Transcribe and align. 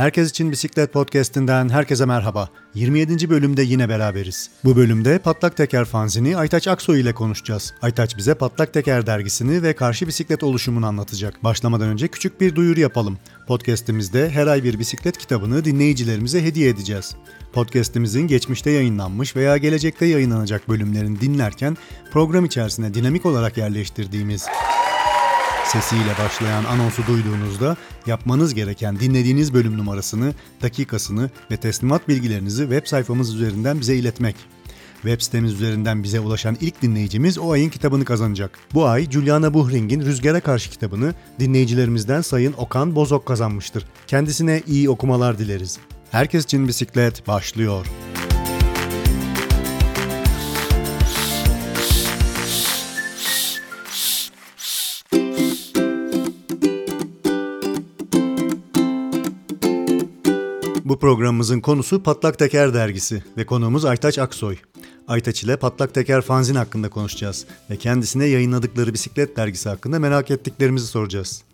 Herkes 0.00 0.30
için 0.30 0.52
Bisiklet 0.52 0.92
Podcast'inden 0.92 1.68
herkese 1.68 2.06
merhaba. 2.06 2.48
27. 2.74 3.30
bölümde 3.30 3.62
yine 3.62 3.88
beraberiz. 3.88 4.50
Bu 4.64 4.76
bölümde 4.76 5.18
Patlak 5.18 5.56
Teker 5.56 5.84
fanzini 5.84 6.36
Aytaç 6.36 6.68
Aksoy 6.68 7.00
ile 7.00 7.12
konuşacağız. 7.12 7.74
Aytaç 7.82 8.16
bize 8.16 8.34
Patlak 8.34 8.74
Teker 8.74 9.06
dergisini 9.06 9.62
ve 9.62 9.72
karşı 9.72 10.06
bisiklet 10.06 10.42
oluşumunu 10.42 10.86
anlatacak. 10.86 11.44
Başlamadan 11.44 11.88
önce 11.88 12.08
küçük 12.08 12.40
bir 12.40 12.54
duyuru 12.54 12.80
yapalım. 12.80 13.18
Podcast'imizde 13.46 14.30
her 14.30 14.46
ay 14.46 14.64
bir 14.64 14.78
bisiklet 14.78 15.18
kitabını 15.18 15.64
dinleyicilerimize 15.64 16.44
hediye 16.44 16.68
edeceğiz. 16.68 17.16
Podcast'imizin 17.52 18.26
geçmişte 18.26 18.70
yayınlanmış 18.70 19.36
veya 19.36 19.56
gelecekte 19.56 20.06
yayınlanacak 20.06 20.68
bölümlerini 20.68 21.20
dinlerken 21.20 21.76
program 22.12 22.44
içerisine 22.44 22.94
dinamik 22.94 23.26
olarak 23.26 23.56
yerleştirdiğimiz 23.56 24.46
sesiyle 25.72 26.18
başlayan 26.24 26.64
anonsu 26.64 27.06
duyduğunuzda 27.06 27.76
yapmanız 28.06 28.54
gereken 28.54 29.00
dinlediğiniz 29.00 29.54
bölüm 29.54 29.78
numarasını, 29.78 30.34
dakikasını 30.62 31.30
ve 31.50 31.56
teslimat 31.56 32.08
bilgilerinizi 32.08 32.62
web 32.62 32.86
sayfamız 32.86 33.34
üzerinden 33.34 33.80
bize 33.80 33.96
iletmek. 33.96 34.36
Web 34.94 35.20
sitemiz 35.20 35.52
üzerinden 35.52 36.02
bize 36.02 36.20
ulaşan 36.20 36.56
ilk 36.60 36.82
dinleyicimiz 36.82 37.38
o 37.38 37.50
ayın 37.50 37.70
kitabını 37.70 38.04
kazanacak. 38.04 38.58
Bu 38.74 38.86
ay 38.86 39.10
Juliana 39.10 39.54
Buhring'in 39.54 40.00
Rüzgara 40.00 40.40
Karşı 40.40 40.70
kitabını 40.70 41.14
dinleyicilerimizden 41.40 42.20
Sayın 42.20 42.54
Okan 42.56 42.94
Bozok 42.94 43.26
kazanmıştır. 43.26 43.84
Kendisine 44.06 44.62
iyi 44.66 44.90
okumalar 44.90 45.38
dileriz. 45.38 45.78
Herkes 46.10 46.44
için 46.44 46.68
bisiklet 46.68 47.28
başlıyor. 47.28 47.86
Programımızın 61.00 61.60
konusu 61.60 62.02
Patlak 62.02 62.38
Teker 62.38 62.74
dergisi 62.74 63.22
ve 63.36 63.46
konuğumuz 63.46 63.84
Aytaç 63.84 64.18
Aksoy. 64.18 64.56
Aytaç 65.08 65.42
ile 65.44 65.56
Patlak 65.56 65.94
Teker 65.94 66.20
fanzin 66.20 66.54
hakkında 66.54 66.90
konuşacağız 66.90 67.46
ve 67.70 67.76
kendisine 67.76 68.26
yayınladıkları 68.26 68.94
bisiklet 68.94 69.36
dergisi 69.36 69.68
hakkında 69.68 69.98
merak 69.98 70.30
ettiklerimizi 70.30 70.86
soracağız. 70.86 71.44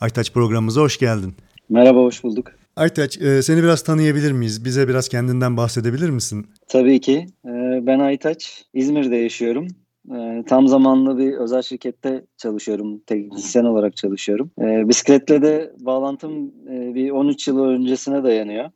Aytaç 0.00 0.32
programımıza 0.32 0.80
hoş 0.80 0.98
geldin. 0.98 1.34
Merhaba, 1.68 1.98
hoş 1.98 2.24
bulduk. 2.24 2.46
Aytaç, 2.76 3.18
e, 3.18 3.42
seni 3.42 3.62
biraz 3.62 3.82
tanıyabilir 3.82 4.32
miyiz? 4.32 4.64
Bize 4.64 4.88
biraz 4.88 5.08
kendinden 5.08 5.56
bahsedebilir 5.56 6.10
misin? 6.10 6.46
Tabii 6.68 7.00
ki. 7.00 7.26
E, 7.44 7.50
ben 7.86 7.98
Aytaç, 7.98 8.64
İzmir'de 8.74 9.16
yaşıyorum. 9.16 9.68
E, 10.14 10.44
tam 10.46 10.68
zamanlı 10.68 11.18
bir 11.18 11.32
özel 11.32 11.62
şirkette 11.62 12.24
çalışıyorum, 12.36 12.98
teknisyen 13.06 13.64
olarak 13.64 13.96
çalışıyorum. 13.96 14.50
Bisikletle 14.58 15.42
de 15.42 15.72
bağlantım 15.80 16.52
bir 16.94 17.10
13 17.10 17.48
yıl 17.48 17.64
öncesine 17.64 18.24
dayanıyor. 18.24 18.70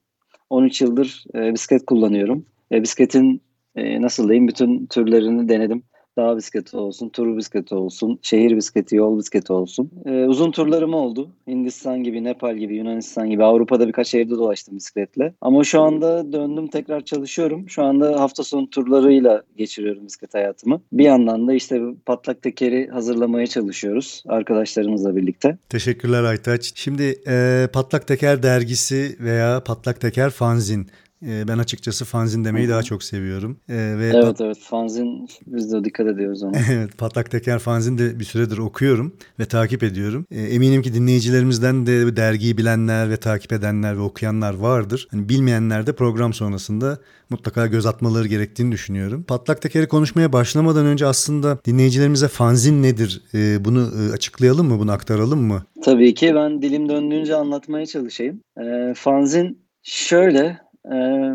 13 0.50 0.80
yıldır 0.80 1.24
bisiklet 1.34 1.86
kullanıyorum. 1.86 2.46
Bisikletin 2.72 3.42
nasıl 3.76 4.28
diyeyim 4.28 4.48
bütün 4.48 4.86
türlerini 4.86 5.48
denedim 5.48 5.82
dağ 6.18 6.36
bisikleti 6.36 6.76
olsun, 6.76 7.08
tur 7.08 7.36
bisikleti 7.36 7.74
olsun, 7.74 8.18
şehir 8.22 8.56
bisikleti, 8.56 8.96
yol 8.96 9.18
bisikleti 9.18 9.52
olsun. 9.52 9.90
Ee, 10.06 10.24
uzun 10.24 10.50
turlarım 10.50 10.94
oldu. 10.94 11.28
Hindistan 11.46 12.04
gibi, 12.04 12.24
Nepal 12.24 12.56
gibi, 12.56 12.76
Yunanistan 12.76 13.30
gibi 13.30 13.44
Avrupa'da 13.44 13.88
birkaç 13.88 14.08
şehirde 14.08 14.30
dolaştım 14.30 14.76
bisikletle. 14.76 15.34
Ama 15.40 15.64
şu 15.64 15.80
anda 15.80 16.32
döndüm 16.32 16.68
tekrar 16.68 17.00
çalışıyorum. 17.00 17.68
Şu 17.68 17.82
anda 17.82 18.20
hafta 18.20 18.44
sonu 18.44 18.70
turlarıyla 18.70 19.42
geçiriyorum 19.56 20.06
bisiklet 20.06 20.34
hayatımı. 20.34 20.80
Bir 20.92 21.04
yandan 21.04 21.48
da 21.48 21.54
işte 21.54 21.80
patlak 22.06 22.42
tekeri 22.42 22.88
hazırlamaya 22.88 23.46
çalışıyoruz 23.46 24.22
arkadaşlarımızla 24.28 25.16
birlikte. 25.16 25.58
Teşekkürler 25.68 26.22
Aytaç. 26.22 26.72
Şimdi 26.74 27.20
e, 27.28 27.66
Patlak 27.72 28.06
Teker 28.06 28.42
dergisi 28.42 29.16
veya 29.20 29.62
Patlak 29.64 30.00
Teker 30.00 30.30
fanzin 30.30 30.86
ben 31.22 31.58
açıkçası 31.58 32.04
fanzin 32.04 32.44
demeyi 32.44 32.66
Hı-hı. 32.66 32.72
daha 32.72 32.82
çok 32.82 33.02
seviyorum. 33.02 33.56
Ee, 33.68 33.74
ve 33.74 34.06
evet 34.06 34.24
pat- 34.24 34.44
evet 34.44 34.58
fanzin 34.60 35.28
biz 35.46 35.72
de 35.72 35.84
dikkat 35.84 36.06
ediyoruz 36.06 36.42
ona. 36.42 36.52
evet 36.72 36.98
Patlak 36.98 37.30
Teker 37.30 37.58
fanzin 37.58 37.98
de 37.98 38.18
bir 38.18 38.24
süredir 38.24 38.58
okuyorum 38.58 39.12
ve 39.38 39.44
takip 39.44 39.82
ediyorum. 39.82 40.26
Ee, 40.30 40.42
eminim 40.42 40.82
ki 40.82 40.94
dinleyicilerimizden 40.94 41.86
de 41.86 42.16
dergiyi 42.16 42.58
bilenler 42.58 43.10
ve 43.10 43.16
takip 43.16 43.52
edenler 43.52 43.96
ve 43.96 44.00
okuyanlar 44.00 44.54
vardır. 44.54 45.08
Hani 45.10 45.28
bilmeyenler 45.28 45.86
de 45.86 45.92
program 45.92 46.32
sonrasında 46.32 46.98
mutlaka 47.30 47.66
göz 47.66 47.86
atmaları 47.86 48.28
gerektiğini 48.28 48.72
düşünüyorum. 48.72 49.22
Patlak 49.22 49.62
Teker'i 49.62 49.88
konuşmaya 49.88 50.32
başlamadan 50.32 50.86
önce 50.86 51.06
aslında 51.06 51.58
dinleyicilerimize 51.64 52.28
fanzin 52.28 52.82
nedir? 52.82 53.22
Ee, 53.34 53.64
bunu 53.64 53.80
e, 53.80 54.12
açıklayalım 54.12 54.66
mı? 54.68 54.78
Bunu 54.78 54.92
aktaralım 54.92 55.40
mı? 55.40 55.62
Tabii 55.84 56.14
ki 56.14 56.34
ben 56.34 56.62
dilim 56.62 56.88
döndüğünce 56.88 57.34
anlatmaya 57.34 57.86
çalışayım. 57.86 58.40
Ee, 58.60 58.94
fanzin 58.96 59.58
şöyle 59.82 60.38
ee, 60.38 60.67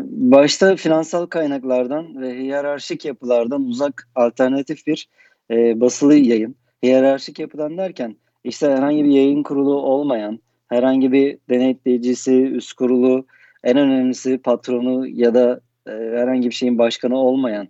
başta 0.06 0.76
finansal 0.76 1.26
kaynaklardan 1.26 2.22
ve 2.22 2.38
hiyerarşik 2.38 3.04
yapılardan 3.04 3.64
uzak 3.64 4.08
alternatif 4.14 4.86
bir 4.86 5.08
e, 5.50 5.80
basılı 5.80 6.14
yayın. 6.14 6.56
Hiyerarşik 6.82 7.38
yapıdan 7.38 7.78
derken 7.78 8.16
işte 8.44 8.70
herhangi 8.70 9.04
bir 9.04 9.10
yayın 9.10 9.42
kurulu 9.42 9.74
olmayan, 9.74 10.38
herhangi 10.68 11.12
bir 11.12 11.38
denetleyicisi, 11.50 12.42
üst 12.42 12.72
kurulu, 12.72 13.26
en 13.64 13.76
önemlisi 13.76 14.38
patronu 14.38 15.08
ya 15.08 15.34
da 15.34 15.60
e, 15.86 15.90
herhangi 15.90 16.48
bir 16.48 16.54
şeyin 16.54 16.78
başkanı 16.78 17.18
olmayan 17.18 17.68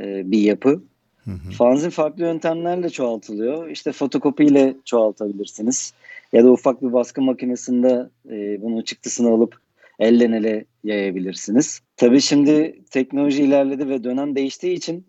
e, 0.00 0.30
bir 0.30 0.40
yapı. 0.40 0.82
Hı 1.24 1.30
hı. 1.30 1.50
Fanzin 1.58 1.90
farklı 1.90 2.22
yöntemlerle 2.22 2.90
çoğaltılıyor. 2.90 3.68
İşte 3.68 3.92
fotokopiyle 3.92 4.74
çoğaltabilirsiniz. 4.84 5.94
Ya 6.32 6.44
da 6.44 6.50
ufak 6.50 6.82
bir 6.82 6.92
baskı 6.92 7.22
makinesinde 7.22 8.08
e, 8.30 8.62
bunun 8.62 8.82
çıktısını 8.82 9.28
alıp 9.28 9.61
elden 9.98 10.32
ele 10.32 10.64
yayabilirsiniz. 10.84 11.80
Tabii 11.96 12.20
şimdi 12.20 12.84
teknoloji 12.90 13.42
ilerledi 13.42 13.88
ve 13.88 14.04
dönem 14.04 14.36
değiştiği 14.36 14.76
için 14.76 15.06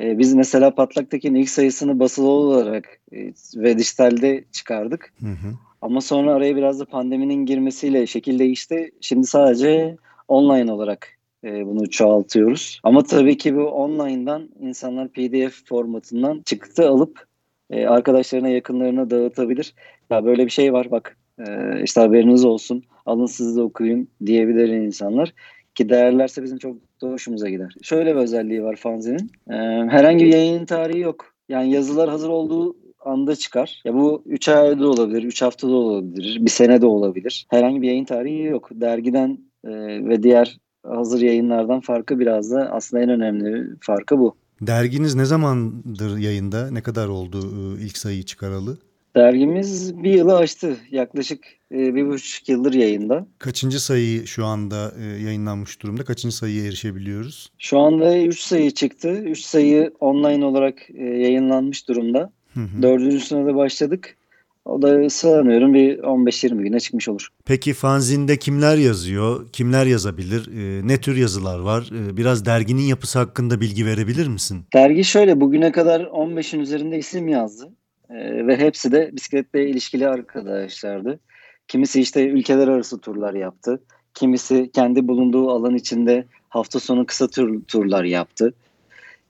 e, 0.00 0.18
biz 0.18 0.34
mesela 0.34 0.74
Patlak'taki 0.74 1.28
ilk 1.28 1.48
sayısını 1.48 1.98
basılı 2.00 2.28
olarak 2.28 3.00
e, 3.12 3.32
ve 3.56 3.78
dijitalde 3.78 4.44
çıkardık. 4.52 5.12
Hı 5.20 5.26
hı. 5.26 5.54
Ama 5.82 6.00
sonra 6.00 6.34
araya 6.34 6.56
biraz 6.56 6.80
da 6.80 6.84
pandeminin 6.84 7.46
girmesiyle 7.46 8.06
şekil 8.06 8.38
değişti. 8.38 8.90
Şimdi 9.00 9.26
sadece 9.26 9.96
online 10.28 10.72
olarak 10.72 11.08
e, 11.44 11.66
bunu 11.66 11.90
çoğaltıyoruz. 11.90 12.80
Ama 12.82 13.02
tabii 13.02 13.36
ki 13.36 13.56
bu 13.56 13.64
online'dan 13.64 14.48
insanlar 14.60 15.08
PDF 15.08 15.64
formatından 15.64 16.42
çıktı 16.44 16.88
alıp 16.88 17.26
e, 17.70 17.86
arkadaşlarına 17.86 18.48
yakınlarına 18.48 19.10
dağıtabilir. 19.10 19.74
Ya 20.10 20.24
böyle 20.24 20.44
bir 20.44 20.50
şey 20.50 20.72
var 20.72 20.90
bak 20.90 21.16
e, 21.38 21.44
işte 21.82 22.00
haberiniz 22.00 22.44
olsun 22.44 22.84
alın 23.06 23.26
siz 23.26 23.56
de 23.56 23.62
okuyun 23.62 24.08
diyebilir 24.26 24.68
insanlar. 24.68 25.34
Ki 25.74 25.88
değerlerse 25.88 26.42
bizim 26.42 26.58
çok 26.58 26.76
da 27.02 27.08
hoşumuza 27.08 27.48
gider. 27.48 27.74
Şöyle 27.82 28.14
bir 28.14 28.20
özelliği 28.20 28.62
var 28.62 28.76
fanzinin. 28.76 29.30
Ee, 29.50 29.54
herhangi 29.90 30.24
bir 30.24 30.32
yayın 30.32 30.64
tarihi 30.64 31.00
yok. 31.00 31.34
Yani 31.48 31.72
yazılar 31.72 32.10
hazır 32.10 32.28
olduğu 32.28 32.76
anda 33.04 33.36
çıkar. 33.36 33.82
Ya 33.84 33.94
bu 33.94 34.22
3 34.26 34.48
ayda 34.48 34.88
olabilir, 34.88 35.22
3 35.22 35.42
haftada 35.42 35.72
olabilir, 35.72 36.44
bir 36.44 36.50
sene 36.50 36.80
de 36.80 36.86
olabilir. 36.86 37.46
Herhangi 37.50 37.82
bir 37.82 37.88
yayın 37.88 38.04
tarihi 38.04 38.42
yok. 38.42 38.68
Dergiden 38.72 39.38
e, 39.64 39.70
ve 40.08 40.22
diğer 40.22 40.58
hazır 40.86 41.20
yayınlardan 41.20 41.80
farkı 41.80 42.18
biraz 42.18 42.50
da 42.50 42.70
aslında 42.72 43.02
en 43.02 43.08
önemli 43.08 43.76
farkı 43.80 44.18
bu. 44.18 44.36
Derginiz 44.60 45.14
ne 45.14 45.24
zamandır 45.24 46.18
yayında? 46.18 46.70
Ne 46.70 46.82
kadar 46.82 47.08
oldu 47.08 47.38
e, 47.38 47.84
ilk 47.84 47.98
sayıyı 47.98 48.22
çıkaralı? 48.22 48.78
Dergimiz 49.16 50.02
bir 50.02 50.12
yılı 50.12 50.36
aştı. 50.36 50.76
Yaklaşık 50.90 51.44
e, 51.72 51.94
bir 51.94 52.06
buçuk 52.06 52.48
yıldır 52.48 52.74
yayında. 52.74 53.26
Kaçıncı 53.38 53.80
sayı 53.80 54.26
şu 54.26 54.44
anda 54.44 54.92
e, 55.00 55.04
yayınlanmış 55.04 55.82
durumda? 55.82 56.04
Kaçıncı 56.04 56.36
sayıya 56.36 56.64
erişebiliyoruz? 56.64 57.50
Şu 57.58 57.78
anda 57.78 58.18
üç 58.18 58.40
sayı 58.40 58.70
çıktı. 58.70 59.10
Üç 59.10 59.40
sayı 59.40 59.92
online 60.00 60.44
olarak 60.44 60.90
e, 60.94 61.04
yayınlanmış 61.04 61.88
durumda. 61.88 62.32
Hı 62.54 62.60
hı. 62.60 62.82
Dördüncüsüne 62.82 63.46
de 63.46 63.54
başladık. 63.54 64.16
O 64.64 64.82
da 64.82 65.10
sanıyorum 65.10 65.74
bir 65.74 65.98
15-20 65.98 66.62
güne 66.62 66.80
çıkmış 66.80 67.08
olur. 67.08 67.28
Peki 67.44 67.74
fanzinde 67.74 68.36
kimler 68.36 68.76
yazıyor? 68.76 69.48
Kimler 69.52 69.86
yazabilir? 69.86 70.46
E, 70.46 70.86
ne 70.88 71.00
tür 71.00 71.16
yazılar 71.16 71.58
var? 71.58 71.90
E, 71.92 72.16
biraz 72.16 72.46
derginin 72.46 72.82
yapısı 72.82 73.18
hakkında 73.18 73.60
bilgi 73.60 73.86
verebilir 73.86 74.26
misin? 74.28 74.64
Dergi 74.74 75.04
şöyle 75.04 75.40
bugüne 75.40 75.72
kadar 75.72 76.00
15'in 76.00 76.60
üzerinde 76.60 76.98
isim 76.98 77.28
yazdı. 77.28 77.68
E, 78.10 78.46
ve 78.46 78.56
hepsi 78.56 78.92
de 78.92 79.10
bisikletle 79.12 79.68
ilişkili 79.68 80.08
arkadaşlardı. 80.08 81.20
Kimisi 81.68 82.00
işte 82.00 82.28
ülkeler 82.28 82.68
arası 82.68 83.00
turlar 83.00 83.34
yaptı. 83.34 83.82
Kimisi 84.14 84.70
kendi 84.74 85.08
bulunduğu 85.08 85.50
alan 85.50 85.74
içinde 85.74 86.26
hafta 86.48 86.80
sonu 86.80 87.06
kısa 87.06 87.28
tur, 87.28 87.62
turlar 87.68 88.04
yaptı. 88.04 88.54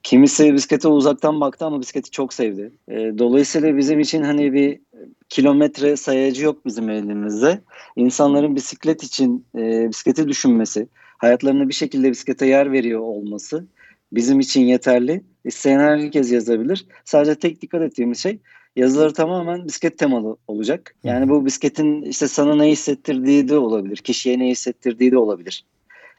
Kimisi 0.02 0.54
bisiklete 0.54 0.88
uzaktan 0.88 1.40
baktı 1.40 1.64
ama 1.64 1.80
bisikleti 1.80 2.10
çok 2.10 2.34
sevdi. 2.34 2.72
E, 2.88 2.94
dolayısıyla 2.94 3.76
bizim 3.76 4.00
için 4.00 4.22
hani 4.22 4.52
bir 4.52 4.80
kilometre 5.28 5.96
sayacı 5.96 6.44
yok 6.44 6.66
bizim 6.66 6.90
elimizde. 6.90 7.60
İnsanların 7.96 8.56
bisiklet 8.56 9.02
için 9.02 9.46
e, 9.56 9.88
bisikleti 9.88 10.28
düşünmesi, 10.28 10.88
hayatlarında 11.18 11.68
bir 11.68 11.74
şekilde 11.74 12.10
bisiklete 12.10 12.46
yer 12.46 12.72
veriyor 12.72 13.00
olması 13.00 13.66
bizim 14.12 14.40
için 14.40 14.60
yeterli. 14.60 15.22
İsteyen 15.44 15.80
herkes 15.80 16.32
yazabilir. 16.32 16.86
Sadece 17.04 17.34
tek 17.34 17.62
dikkat 17.62 17.82
ettiğimiz 17.82 18.18
şey 18.18 18.38
Yazıları 18.76 19.12
tamamen 19.12 19.64
bisiklet 19.64 19.98
temalı 19.98 20.36
olacak. 20.48 20.94
Yani 21.04 21.28
bu 21.28 21.46
bisikletin 21.46 22.02
işte 22.02 22.28
sana 22.28 22.54
ne 22.54 22.70
hissettirdiği 22.70 23.48
de 23.48 23.58
olabilir. 23.58 23.96
Kişiye 23.96 24.38
ne 24.38 24.48
hissettirdiği 24.48 25.12
de 25.12 25.18
olabilir. 25.18 25.64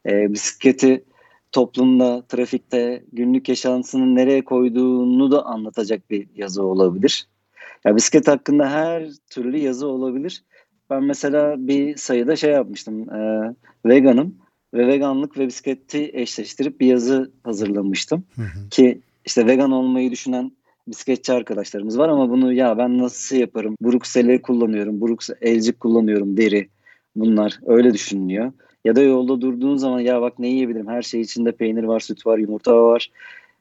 E, 0.05 0.33
bisikleti 0.33 1.03
toplumda, 1.51 2.23
trafikte, 2.27 3.03
günlük 3.13 3.49
yaşantısını 3.49 4.15
nereye 4.15 4.43
koyduğunu 4.43 5.31
da 5.31 5.45
anlatacak 5.45 6.09
bir 6.09 6.27
yazı 6.35 6.63
olabilir. 6.63 7.27
Ya 7.85 7.95
bisiklet 7.95 8.27
hakkında 8.27 8.69
her 8.69 9.09
türlü 9.29 9.57
yazı 9.57 9.87
olabilir. 9.87 10.43
Ben 10.89 11.03
mesela 11.03 11.55
bir 11.67 11.97
sayıda 11.97 12.35
şey 12.35 12.51
yapmıştım. 12.51 13.09
E, 13.13 13.53
veganım 13.85 14.35
ve 14.73 14.87
veganlık 14.87 15.37
ve 15.37 15.47
bisikleti 15.47 16.11
eşleştirip 16.13 16.79
bir 16.79 16.87
yazı 16.87 17.31
hazırlamıştım. 17.43 18.23
Hı 18.35 18.41
hı. 18.41 18.69
Ki 18.69 19.01
işte 19.25 19.47
vegan 19.47 19.71
olmayı 19.71 20.11
düşünen 20.11 20.51
bisikletçi 20.87 21.33
arkadaşlarımız 21.33 21.97
var 21.97 22.09
ama 22.09 22.29
bunu 22.29 22.53
ya 22.53 22.77
ben 22.77 22.97
nasıl 22.97 23.35
yaparım? 23.35 23.75
Brooks'eli 23.81 24.41
kullanıyorum, 24.41 25.01
Brooks 25.01 25.29
elcik 25.41 25.79
kullanıyorum, 25.79 26.37
deri. 26.37 26.69
Bunlar 27.15 27.59
öyle 27.65 27.93
düşünülüyor. 27.93 28.51
Ya 28.85 28.95
da 28.95 29.01
yolda 29.01 29.41
durduğun 29.41 29.75
zaman 29.75 29.99
ya 29.99 30.21
bak 30.21 30.39
ne 30.39 30.47
yiyebilirim? 30.47 30.87
Her 30.87 31.01
şey 31.01 31.21
içinde 31.21 31.51
peynir 31.51 31.83
var, 31.83 31.99
süt 31.99 32.25
var, 32.25 32.37
yumurta 32.37 32.83
var. 32.83 33.11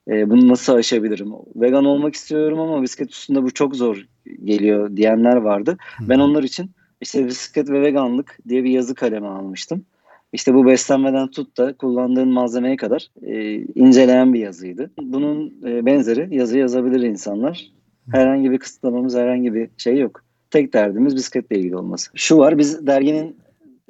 E, 0.09 0.31
bunu 0.31 0.49
nasıl 0.49 0.75
aşabilirim? 0.75 1.33
Vegan 1.57 1.85
olmak 1.85 2.15
istiyorum 2.15 2.61
ama 2.61 2.83
bisiklet 2.83 3.11
üstünde 3.11 3.43
bu 3.43 3.51
çok 3.51 3.77
zor 3.77 4.07
geliyor 4.45 4.97
diyenler 4.97 5.37
vardı. 5.37 5.77
Ben 6.01 6.19
onlar 6.19 6.43
için 6.43 6.71
işte 7.01 7.27
bisiklet 7.27 7.71
ve 7.71 7.83
veganlık 7.83 8.39
diye 8.49 8.65
bir 8.65 8.71
yazı 8.71 8.95
kaleme 8.95 9.27
almıştım. 9.27 9.85
İşte 10.33 10.55
bu 10.55 10.67
beslenmeden 10.67 11.31
tut 11.31 11.59
da 11.59 11.77
kullandığın 11.77 12.29
malzemeye 12.29 12.77
kadar 12.77 13.09
e, 13.23 13.55
inceleyen 13.55 14.35
bir 14.35 14.41
yazıydı. 14.41 14.91
Bunun 15.03 15.55
e, 15.67 15.87
benzeri 15.87 16.37
yazı 16.37 16.59
yazabilir 16.59 17.01
insanlar. 17.01 17.71
Herhangi 18.13 18.51
bir 18.51 18.59
kısıtlamamız, 18.59 19.17
herhangi 19.17 19.55
bir 19.55 19.71
şey 19.77 19.99
yok. 19.99 20.25
Tek 20.51 20.73
derdimiz 20.73 21.17
bisikletle 21.17 21.59
ilgili 21.59 21.77
olması. 21.77 22.11
Şu 22.15 22.39
var, 22.39 22.59
biz 22.59 22.87
derginin 22.87 23.37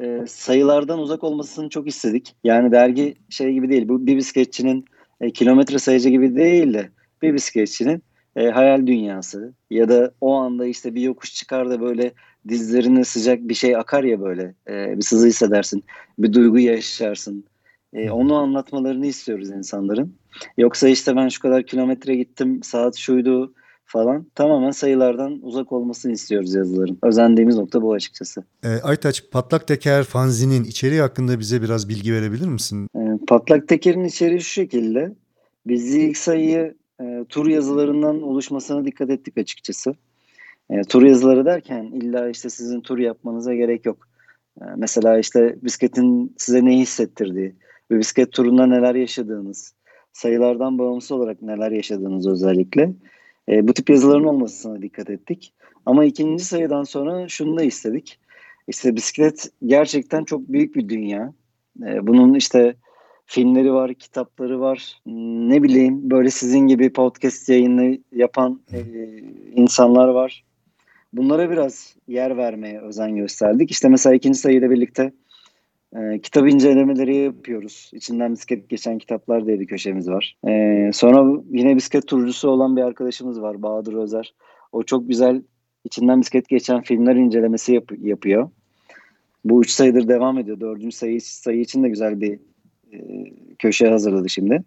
e, 0.01 0.25
sayılardan 0.27 0.99
uzak 0.99 1.25
olmasını 1.25 1.69
çok 1.69 1.89
istedik. 1.89 2.35
Yani 2.45 2.73
dergi 2.73 3.15
şey 3.29 3.53
gibi 3.53 3.69
değil, 3.69 3.89
bu 3.89 4.07
bir 4.07 4.17
bisikletçinin 4.17 4.85
e, 5.21 5.31
kilometre 5.31 5.79
sayıcı 5.79 6.09
gibi 6.09 6.37
değil 6.37 6.75
de 6.75 6.89
bir 7.23 7.35
bisikletçinin 7.35 8.03
e, 8.37 8.49
hayal 8.49 8.87
dünyası 8.87 9.53
ya 9.71 9.89
da 9.89 10.13
o 10.21 10.35
anda 10.35 10.67
işte 10.67 10.95
bir 10.95 11.01
yokuş 11.01 11.35
çıkar 11.35 11.71
da 11.71 11.81
böyle 11.81 12.13
dizlerine 12.49 13.05
sıcak 13.05 13.41
bir 13.41 13.55
şey 13.55 13.77
akar 13.77 14.05
ya 14.05 14.21
böyle 14.21 14.55
e, 14.69 14.97
bir 14.97 15.03
sızı 15.03 15.27
hissedersin 15.27 15.85
bir 16.19 16.33
duygu 16.33 16.59
yaşarsın 16.59 17.45
e, 17.93 18.11
onu 18.11 18.35
anlatmalarını 18.35 19.07
istiyoruz 19.07 19.51
insanların 19.51 20.15
yoksa 20.59 20.89
işte 20.89 21.17
ben 21.17 21.29
şu 21.29 21.41
kadar 21.41 21.67
kilometre 21.67 22.15
gittim 22.15 22.63
saat 22.63 22.97
şuydu 22.97 23.55
falan 23.93 24.27
tamamen 24.35 24.71
sayılardan 24.71 25.39
uzak 25.43 25.73
olmasını 25.73 26.13
istiyoruz 26.13 26.55
yazıların. 26.55 26.99
Özendiğimiz 27.03 27.57
nokta 27.57 27.83
bu 27.83 27.93
açıkçası. 27.93 28.45
E, 28.65 28.69
Aytaç 28.69 29.31
Patlak 29.31 29.67
Teker 29.67 30.05
fanzinin 30.05 30.65
içeriği 30.65 31.01
hakkında 31.01 31.39
bize 31.39 31.63
biraz 31.63 31.89
bilgi 31.89 32.13
verebilir 32.13 32.49
misin? 32.49 32.89
E, 32.97 33.01
Patlak 33.29 33.69
Teker'in 33.69 34.05
içeriği 34.05 34.41
şu 34.41 34.51
şekilde. 34.51 35.15
Biz 35.67 35.95
ilk 35.95 36.17
sayıyı 36.17 36.75
e, 37.01 37.25
tur 37.29 37.47
yazılarından 37.47 38.23
oluşmasına 38.23 38.85
dikkat 38.85 39.11
ettik 39.11 39.39
açıkçası. 39.39 39.95
E, 40.73 40.83
tur 40.83 41.03
yazıları 41.03 41.45
derken 41.45 41.85
illa 41.85 42.29
işte 42.29 42.51
sizin 42.51 42.81
tur 42.81 42.99
yapmanıza 42.99 43.55
gerek 43.55 43.87
yok. 43.87 44.09
E, 44.61 44.65
mesela 44.77 45.19
işte 45.19 45.57
bisikletin 45.63 46.35
size 46.39 46.65
neyi 46.65 46.79
hissettirdiği, 46.79 47.55
bir 47.91 47.99
bisiklet 47.99 48.33
turunda 48.33 48.67
neler 48.67 48.95
yaşadığınız, 48.95 49.75
sayılardan 50.13 50.79
bağımsız 50.79 51.13
olarak 51.13 51.43
neler 51.43 51.71
yaşadığınız 51.71 52.29
özellikle. 52.29 52.93
E, 53.49 53.69
bu 53.69 53.75
tip 53.75 53.91
yazıların 53.91 54.25
olmasına 54.25 54.83
dikkat 54.83 55.11
ettik. 55.11 55.55
Ama 55.87 56.05
ikinci 56.05 56.45
sayıdan 56.45 56.83
sonra 56.83 57.29
şunu 57.29 57.59
da 57.59 57.63
istedik. 57.63 58.19
İşte 58.69 58.97
bisiklet 58.97 59.51
gerçekten 59.67 60.25
çok 60.25 60.49
büyük 60.49 60.75
bir 60.75 60.89
dünya. 60.89 61.33
E, 61.87 62.07
bunun 62.07 62.35
işte 62.35 62.75
filmleri 63.27 63.73
var, 63.73 63.95
kitapları 63.95 64.61
var. 64.61 65.01
Ne 65.49 65.63
bileyim 65.63 66.11
böyle 66.11 66.31
sizin 66.31 66.59
gibi 66.59 66.93
podcast 66.93 67.49
yayını 67.49 67.99
yapan 68.13 68.61
e, 68.73 68.79
insanlar 69.55 70.09
var. 70.09 70.45
Bunlara 71.13 71.51
biraz 71.51 71.97
yer 72.09 72.37
vermeye 72.37 72.81
özen 72.81 73.17
gösterdik. 73.17 73.71
İşte 73.71 73.89
mesela 73.89 74.15
ikinci 74.15 74.39
sayıyla 74.39 74.71
birlikte 74.71 75.13
e, 75.97 76.19
kitap 76.19 76.49
incelemeleri 76.49 77.17
yapıyoruz. 77.17 77.91
İçinden 77.95 78.33
bisiklet 78.33 78.69
geçen 78.69 78.99
kitaplar 78.99 79.47
diye 79.47 79.61
bir 79.61 79.67
köşemiz 79.67 80.09
var. 80.09 80.37
E, 80.49 80.91
sonra 80.93 81.43
yine 81.51 81.77
bisiklet 81.77 82.07
turcusu 82.09 82.49
olan 82.49 82.77
bir 82.77 82.83
arkadaşımız 82.83 83.43
var 83.43 83.63
Bahadır 83.63 83.95
Özer. 83.95 84.35
O 84.73 84.83
çok 84.83 85.09
güzel 85.09 85.43
içinden 85.85 86.21
bisiklet 86.21 86.49
geçen 86.49 86.83
filmler 86.83 87.17
incelemesi 87.17 87.75
yap- 87.75 87.99
yapıyor. 87.99 88.51
Bu 89.45 89.63
üç 89.63 89.71
sayıdır 89.71 90.09
devam 90.09 90.39
ediyor. 90.39 90.61
Dördüncü 90.61 90.97
sayı, 90.97 91.21
sayı 91.21 91.61
için 91.61 91.83
de 91.83 91.89
güzel 91.89 92.21
bir 92.21 92.39
e, 92.93 92.99
köşe 93.59 93.89
hazırladı 93.89 94.29
şimdi. 94.29 94.65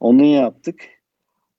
Onu 0.00 0.24
yaptık. 0.24 0.80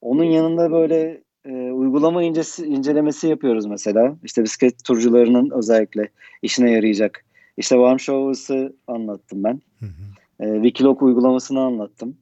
Onun 0.01 0.23
yanında 0.23 0.71
böyle 0.71 1.21
e, 1.47 1.71
uygulama 1.71 2.23
incesi, 2.23 2.65
incelemesi 2.65 3.27
yapıyoruz 3.27 3.65
mesela. 3.65 4.17
İşte 4.23 4.43
bisiklet 4.43 4.83
turcularının 4.83 5.49
özellikle 5.49 6.09
işine 6.41 6.71
yarayacak. 6.71 7.25
İşte 7.57 7.75
Warm 7.75 7.99
Showers'ı 7.99 8.75
anlattım 8.87 9.43
ben. 9.43 9.61
Hı 9.79 9.85
hı. 9.85 10.45
E, 10.45 10.55
Wikiloc 10.55 11.01
uygulamasını 11.01 11.59
anlattım. 11.61 12.17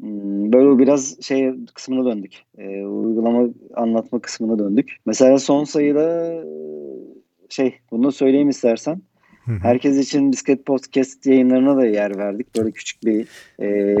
Hmm, 0.00 0.52
böyle 0.52 0.78
biraz 0.78 1.22
şey 1.22 1.54
kısmına 1.74 2.04
döndük. 2.04 2.42
E, 2.58 2.84
uygulama 2.84 3.48
anlatma 3.74 4.20
kısmına 4.20 4.58
döndük. 4.58 4.96
Mesela 5.06 5.38
son 5.38 5.64
sayıda 5.64 6.36
şey 7.48 7.78
bunu 7.90 8.12
söyleyeyim 8.12 8.48
istersen. 8.48 9.02
Hı 9.44 9.52
hı. 9.52 9.58
Herkes 9.62 9.98
için 9.98 10.32
bisiklet 10.32 10.66
podcast 10.66 11.26
yayınlarına 11.26 11.76
da 11.76 11.86
yer 11.86 12.18
verdik. 12.18 12.56
Böyle 12.56 12.70
küçük 12.70 13.04
bir 13.04 13.28
e, 13.60 13.96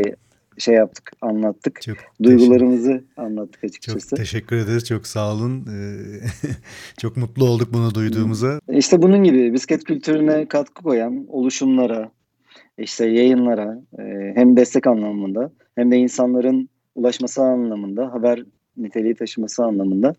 şey 0.58 0.74
yaptık, 0.74 1.10
anlattık. 1.20 1.82
Çok 1.82 1.96
Duygularımızı 2.22 3.04
anlattık 3.16 3.64
açıkçası. 3.64 4.08
Çok 4.10 4.18
teşekkür 4.18 4.56
ederiz. 4.56 4.84
Çok 4.84 5.06
sağ 5.06 5.32
olun. 5.32 5.66
Ee, 5.66 6.20
çok 7.00 7.16
mutlu 7.16 7.44
olduk 7.44 7.68
bunu 7.72 7.94
duyduğumuza. 7.94 8.60
İşte 8.70 9.02
bunun 9.02 9.24
gibi 9.24 9.52
bisiklet 9.52 9.84
kültürüne 9.84 10.46
katkı 10.48 10.82
koyan 10.82 11.26
oluşumlara, 11.28 12.10
işte 12.78 13.06
yayınlara 13.06 13.82
e, 13.98 14.02
hem 14.34 14.56
destek 14.56 14.86
anlamında 14.86 15.52
hem 15.74 15.90
de 15.90 15.96
insanların 15.96 16.68
ulaşması 16.94 17.42
anlamında, 17.42 18.12
haber 18.12 18.42
niteliği 18.76 19.14
taşıması 19.14 19.64
anlamında 19.64 20.14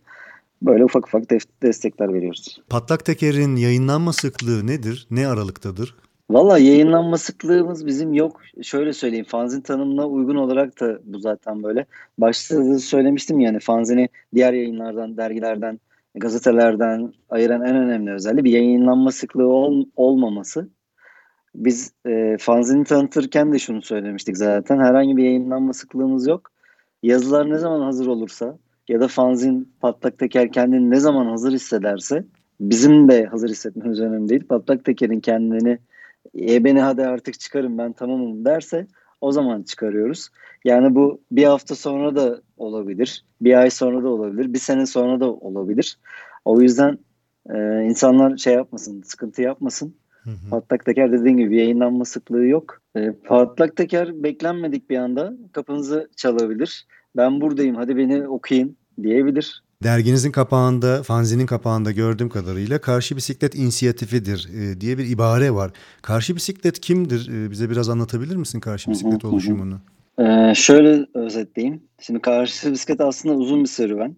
böyle 0.62 0.86
ufak 0.86 1.08
ufak 1.08 1.24
destekler 1.64 2.14
veriyoruz. 2.14 2.62
Patlak 2.70 3.06
Teker'in 3.06 3.56
yayınlanma 3.56 4.14
sıklığı 4.14 4.68
nedir? 4.68 5.08
Ne 5.12 5.28
aralıktadır? 5.28 5.96
Valla 6.30 6.58
yayınlanma 6.58 7.18
sıklığımız 7.18 7.86
bizim 7.86 8.14
yok. 8.14 8.42
Şöyle 8.64 8.94
söyleyeyim 8.94 9.26
fanzin 9.26 9.62
tanımına 9.62 10.08
uygun 10.08 10.36
olarak 10.36 10.80
da 10.82 11.00
bu 11.04 11.20
zaten 11.20 11.64
böyle. 11.64 11.86
Başta 12.18 12.66
da 12.66 12.80
söylemiştim 12.80 13.40
yani 13.40 13.60
fanzini 13.60 14.10
diğer 14.36 14.54
yayınlardan, 14.54 15.18
dergilerden, 15.18 15.80
gazetelerden 16.16 17.14
ayıran 17.30 17.62
en 17.62 17.76
önemli 17.76 18.12
özelliği 18.12 18.44
bir 18.44 18.52
yayınlanma 18.52 19.12
sıklığı 19.12 19.48
ol, 19.48 19.86
olmaması. 19.96 20.70
Biz 21.56 21.94
e, 22.08 22.38
fanzini 22.40 22.84
tanıtırken 22.84 23.54
de 23.54 23.60
şunu 23.60 23.82
söylemiştik 23.82 24.38
zaten. 24.38 24.80
Herhangi 24.80 25.18
bir 25.18 25.24
yayınlanma 25.24 25.74
sıklığımız 25.74 26.28
yok. 26.28 26.52
Yazılar 27.04 27.50
ne 27.50 27.58
zaman 27.58 27.82
hazır 27.82 28.08
olursa 28.08 28.58
ya 28.88 29.00
da 29.00 29.08
fanzin 29.08 29.74
patlak 29.82 30.20
teker 30.20 30.52
kendini 30.52 30.90
ne 30.92 31.00
zaman 31.00 31.26
hazır 31.26 31.54
hissederse 31.54 32.24
bizim 32.60 33.10
de 33.10 33.26
hazır 33.26 33.50
hissetmemiz 33.50 34.00
önemli 34.02 34.30
değil. 34.30 34.48
Patlak 34.48 34.86
tekerin 34.86 35.20
kendini 35.20 35.80
e 36.40 36.64
beni 36.64 36.82
hadi 36.82 37.06
artık 37.06 37.40
çıkarın 37.40 37.78
ben 37.78 37.94
tamamım 37.94 38.46
derse 38.46 38.88
o 39.22 39.32
zaman 39.32 39.64
çıkarıyoruz. 39.64 40.30
Yani 40.66 40.96
bu 40.96 41.22
bir 41.32 41.44
hafta 41.44 41.76
sonra 41.76 42.16
da 42.16 42.42
olabilir, 42.58 43.26
bir 43.42 43.54
ay 43.54 43.70
sonra 43.70 44.04
da 44.04 44.10
olabilir, 44.10 44.54
bir 44.54 44.60
sene 44.60 44.86
sonra 44.86 45.20
da 45.20 45.32
olabilir. 45.32 46.00
O 46.46 46.62
yüzden 46.62 46.98
e, 47.50 47.84
insanlar 47.84 48.38
şey 48.38 48.54
yapmasın, 48.54 49.02
sıkıntı 49.02 49.42
yapmasın. 49.42 49.96
Hı 50.24 50.30
hı. 50.30 50.50
Patlak 50.50 50.86
teker 50.86 51.12
dediğim 51.12 51.38
gibi 51.38 51.58
yayınlanma 51.58 52.06
sıklığı 52.06 52.46
yok. 52.46 52.82
E, 52.96 53.12
patlak 53.12 53.76
teker 53.76 54.24
beklenmedik 54.24 54.90
bir 54.90 54.98
anda 54.98 55.34
kapınızı 55.52 56.10
çalabilir. 56.16 56.88
Ben 57.16 57.42
buradayım 57.42 57.76
hadi 57.76 57.98
beni 57.98 58.28
okuyun 58.28 58.78
diyebilir. 59.04 59.64
Derginizin 59.84 60.32
kapağında, 60.32 61.04
fanzinin 61.04 61.46
kapağında 61.46 61.92
gördüğüm 61.92 62.30
kadarıyla 62.30 62.82
karşı 62.82 63.16
bisiklet 63.16 63.56
inisiyatifidir 63.56 64.50
e, 64.54 64.82
diye 64.82 64.98
bir 64.98 65.10
ibare 65.10 65.54
var. 65.54 65.72
Karşı 66.02 66.36
bisiklet 66.36 66.80
kimdir? 66.80 67.30
E, 67.34 67.52
bize 67.52 67.70
biraz 67.70 67.90
anlatabilir 67.90 68.36
misin 68.36 68.60
karşı 68.60 68.92
bisiklet 68.92 69.24
hı 69.24 69.28
hı, 69.28 69.32
oluşumunu? 69.32 69.80
Ee, 70.20 70.54
şöyle 70.56 71.06
özetleyeyim. 71.14 71.84
Şimdi 72.02 72.20
karşı 72.20 72.72
bisiklet 72.72 73.02
aslında 73.02 73.36
uzun 73.36 73.64
bir 73.64 73.70
serüven. 73.70 74.16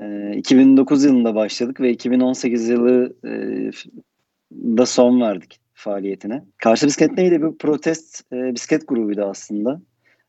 Ee, 0.00 0.36
2009 0.36 1.04
yılında 1.04 1.34
başladık 1.34 1.80
ve 1.80 1.90
2018 1.90 2.68
yılı 2.68 3.16
e, 3.24 3.30
da 4.52 4.86
son 4.86 5.20
verdik 5.20 5.60
faaliyetine. 5.74 6.44
Karşı 6.56 6.86
bisiklet 6.86 7.12
neydi? 7.12 7.42
Bir 7.42 7.58
protest 7.58 8.32
e, 8.32 8.36
bisiklet 8.54 8.88
grubuydu 8.88 9.24
aslında. 9.24 9.80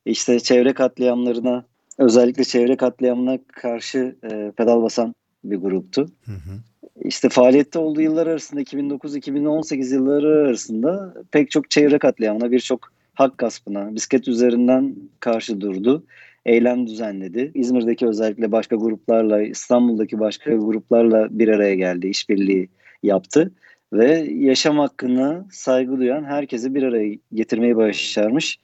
İşte 0.05 0.39
çevre 0.39 0.73
katliamlarına 0.73 1.65
özellikle 1.99 2.43
çevre 2.43 2.77
katliamına 2.77 3.39
karşı 3.47 4.15
e, 4.31 4.51
pedal 4.57 4.83
basan 4.83 5.15
bir 5.43 5.57
gruptu. 5.57 6.07
Hı 6.25 6.31
hı. 6.31 6.59
İşte 7.01 7.29
faaliyette 7.29 7.79
olduğu 7.79 8.01
yıllar 8.01 8.27
arasında 8.27 8.61
2009-2018 8.61 9.93
yılları 9.93 10.47
arasında 10.47 11.13
pek 11.31 11.51
çok 11.51 11.69
çevre 11.69 11.99
katliamına, 11.99 12.51
birçok 12.51 12.91
hak 13.13 13.37
gaspına, 13.37 13.95
bisiklet 13.95 14.27
üzerinden 14.27 14.95
karşı 15.19 15.61
durdu. 15.61 16.03
Eylem 16.45 16.87
düzenledi. 16.87 17.51
İzmir'deki 17.53 18.07
özellikle 18.07 18.51
başka 18.51 18.75
gruplarla, 18.75 19.41
İstanbul'daki 19.41 20.19
başka 20.19 20.55
gruplarla 20.55 21.27
bir 21.31 21.47
araya 21.47 21.75
geldi, 21.75 22.07
işbirliği 22.07 22.69
yaptı. 23.03 23.51
Ve 23.93 24.27
yaşam 24.29 24.79
hakkına 24.79 25.45
saygı 25.51 25.97
duyan 25.97 26.23
herkesi 26.23 26.75
bir 26.75 26.83
araya 26.83 27.17
getirmeyi 27.33 27.75
başarmış 27.75 28.59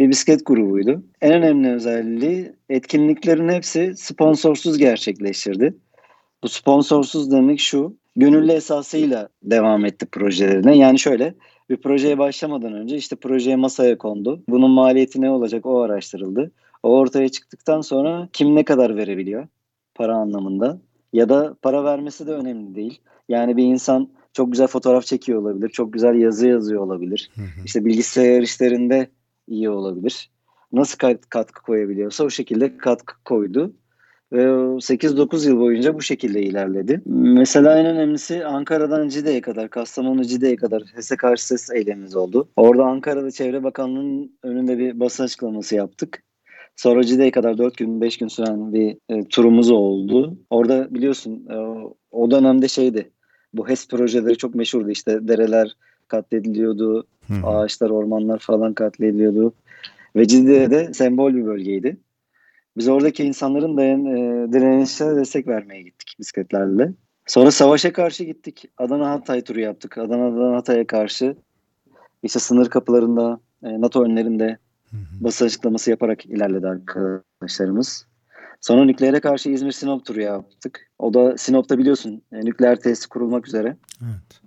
bir 0.00 0.10
bisiklet 0.10 0.46
grubuydu. 0.46 1.02
En 1.20 1.32
önemli 1.32 1.72
özelliği 1.72 2.52
etkinliklerin 2.68 3.48
hepsi 3.48 3.92
sponsorsuz 3.96 4.78
gerçekleştirdi. 4.78 5.74
Bu 6.42 6.48
sponsorsuz 6.48 7.30
demek 7.30 7.60
şu, 7.60 7.96
gönüllü 8.16 8.52
esasıyla 8.52 9.28
devam 9.42 9.84
etti 9.84 10.06
projelerine. 10.06 10.76
Yani 10.76 10.98
şöyle, 10.98 11.34
bir 11.70 11.76
projeye 11.76 12.18
başlamadan 12.18 12.72
önce 12.72 12.96
işte 12.96 13.16
projeye 13.16 13.56
masaya 13.56 13.98
kondu. 13.98 14.42
Bunun 14.48 14.70
maliyeti 14.70 15.20
ne 15.20 15.30
olacak 15.30 15.66
o 15.66 15.80
araştırıldı. 15.80 16.50
O 16.82 16.98
ortaya 16.98 17.28
çıktıktan 17.28 17.80
sonra 17.80 18.28
kim 18.32 18.54
ne 18.54 18.64
kadar 18.64 18.96
verebiliyor 18.96 19.46
para 19.94 20.14
anlamında 20.14 20.80
ya 21.12 21.28
da 21.28 21.56
para 21.62 21.84
vermesi 21.84 22.26
de 22.26 22.32
önemli 22.32 22.74
değil. 22.74 23.00
Yani 23.28 23.56
bir 23.56 23.64
insan 23.64 24.08
çok 24.32 24.52
güzel 24.52 24.66
fotoğraf 24.66 25.04
çekiyor 25.04 25.42
olabilir, 25.42 25.68
çok 25.68 25.92
güzel 25.92 26.14
yazı 26.14 26.48
yazıyor 26.48 26.82
olabilir. 26.82 27.30
Hı 27.34 27.42
hı. 27.42 27.64
İşte 27.64 27.84
bilgisayar 27.84 28.42
işlerinde 28.42 29.10
iyi 29.50 29.70
olabilir. 29.70 30.30
Nasıl 30.72 30.98
kat- 30.98 31.28
katkı 31.28 31.62
koyabiliyorsa 31.62 32.24
o 32.24 32.30
şekilde 32.30 32.76
katkı 32.76 33.14
koydu. 33.24 33.72
Ve 34.32 34.52
o 34.52 34.80
8-9 34.80 35.48
yıl 35.48 35.60
boyunca 35.60 35.94
bu 35.94 36.02
şekilde 36.02 36.42
ilerledi. 36.42 37.02
Mesela 37.06 37.78
en 37.78 37.86
önemlisi 37.86 38.44
Ankara'dan 38.44 39.08
Cide'ye 39.08 39.40
kadar, 39.40 39.70
Kastamonu 39.70 40.24
Cide'ye 40.24 40.56
kadar 40.56 40.82
HES'e 40.94 41.16
karşı 41.16 41.46
ses 41.46 41.70
eylemimiz 41.70 42.16
oldu. 42.16 42.48
Orada 42.56 42.84
Ankara'da 42.84 43.30
Çevre 43.30 43.62
Bakanlığı'nın 43.62 44.32
önünde 44.42 44.78
bir 44.78 45.00
basın 45.00 45.24
açıklaması 45.24 45.74
yaptık. 45.74 46.22
Sonra 46.76 47.04
Cide'ye 47.04 47.30
kadar 47.30 47.58
4 47.58 47.76
gün 47.76 48.00
5 48.00 48.18
gün 48.18 48.28
süren 48.28 48.72
bir 48.72 48.96
e, 49.08 49.24
turumuz 49.28 49.70
oldu. 49.70 50.38
Orada 50.50 50.94
biliyorsun 50.94 51.46
e, 51.50 51.56
o 52.10 52.30
dönemde 52.30 52.68
şeydi. 52.68 53.10
Bu 53.54 53.68
HES 53.68 53.88
projeleri 53.88 54.36
çok 54.36 54.54
meşhurdu. 54.54 54.90
İşte 54.90 55.28
dereler 55.28 55.76
katlediliyordu, 56.08 57.06
Hı 57.30 57.46
ağaçlar, 57.46 57.90
ormanlar 57.90 58.38
falan 58.38 58.74
katlediliyordu. 58.74 59.52
Ve 60.16 60.28
Cide'de 60.28 60.94
sembol 60.94 61.34
bir 61.34 61.44
bölgeydi. 61.44 61.96
Biz 62.76 62.88
oradaki 62.88 63.24
insanların 63.24 63.76
dayan, 63.76 64.04
e, 64.04 64.52
direnişine 64.52 65.16
destek 65.16 65.48
vermeye 65.48 65.82
gittik 65.82 66.16
bisikletlerle. 66.18 66.92
Sonra 67.26 67.50
savaşa 67.50 67.92
karşı 67.92 68.24
gittik. 68.24 68.64
Adana 68.78 69.10
Hatay 69.10 69.44
turu 69.44 69.60
yaptık. 69.60 69.98
Adana'dan 69.98 70.52
Hatay'a 70.52 70.86
karşı 70.86 71.36
işte 72.22 72.38
sınır 72.38 72.68
kapılarında, 72.68 73.40
e, 73.62 73.80
NATO 73.80 74.04
önlerinde 74.04 74.58
Hı 74.90 74.96
hı. 74.96 75.24
basın 75.24 75.46
açıklaması 75.46 75.90
yaparak 75.90 76.26
ilerledi 76.26 76.66
arkadaşlarımız. 76.68 78.06
Sonra 78.60 78.84
nükleere 78.84 79.20
karşı 79.20 79.50
İzmir 79.50 79.72
Sinop 79.72 80.06
turu 80.06 80.20
yaptık. 80.20 80.90
O 80.98 81.14
da 81.14 81.38
Sinop'ta 81.38 81.78
biliyorsun 81.78 82.22
e, 82.32 82.44
nükleer 82.44 82.80
tesis 82.80 83.06
kurulmak 83.06 83.48
üzere. 83.48 83.76
Evet. 84.02 84.40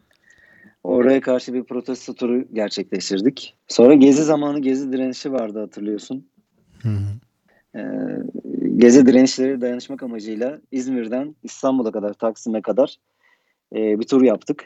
Oraya 0.84 1.22
karşı 1.22 1.54
bir 1.54 1.64
protesto 1.64 2.14
turu 2.14 2.46
gerçekleştirdik. 2.54 3.56
Sonra 3.68 3.94
Gezi 3.94 4.24
zamanı 4.24 4.60
Gezi 4.60 4.92
direnişi 4.92 5.32
vardı 5.32 5.60
hatırlıyorsun. 5.60 6.28
Hı 6.82 6.90
hı. 6.90 7.80
Ee, 7.80 7.84
Gezi 8.78 9.06
direnişleri 9.06 9.62
dayanışmak 9.62 10.04
amacıyla 10.04 10.62
İzmir'den 10.72 11.36
İstanbul'a 11.44 11.92
kadar, 11.92 12.14
Taksim'e 12.14 12.62
kadar 12.62 12.96
e, 13.76 14.00
bir 14.00 14.08
tur 14.08 14.22
yaptık. 14.22 14.66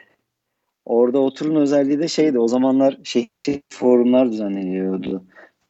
Orada 0.86 1.20
o 1.20 1.34
turun 1.34 1.56
özelliği 1.56 2.00
de 2.00 2.08
şeydi. 2.08 2.40
O 2.40 2.48
zamanlar 2.48 2.98
şehir 3.04 3.30
forumlar 3.70 4.32
düzenleniyordu. 4.32 5.24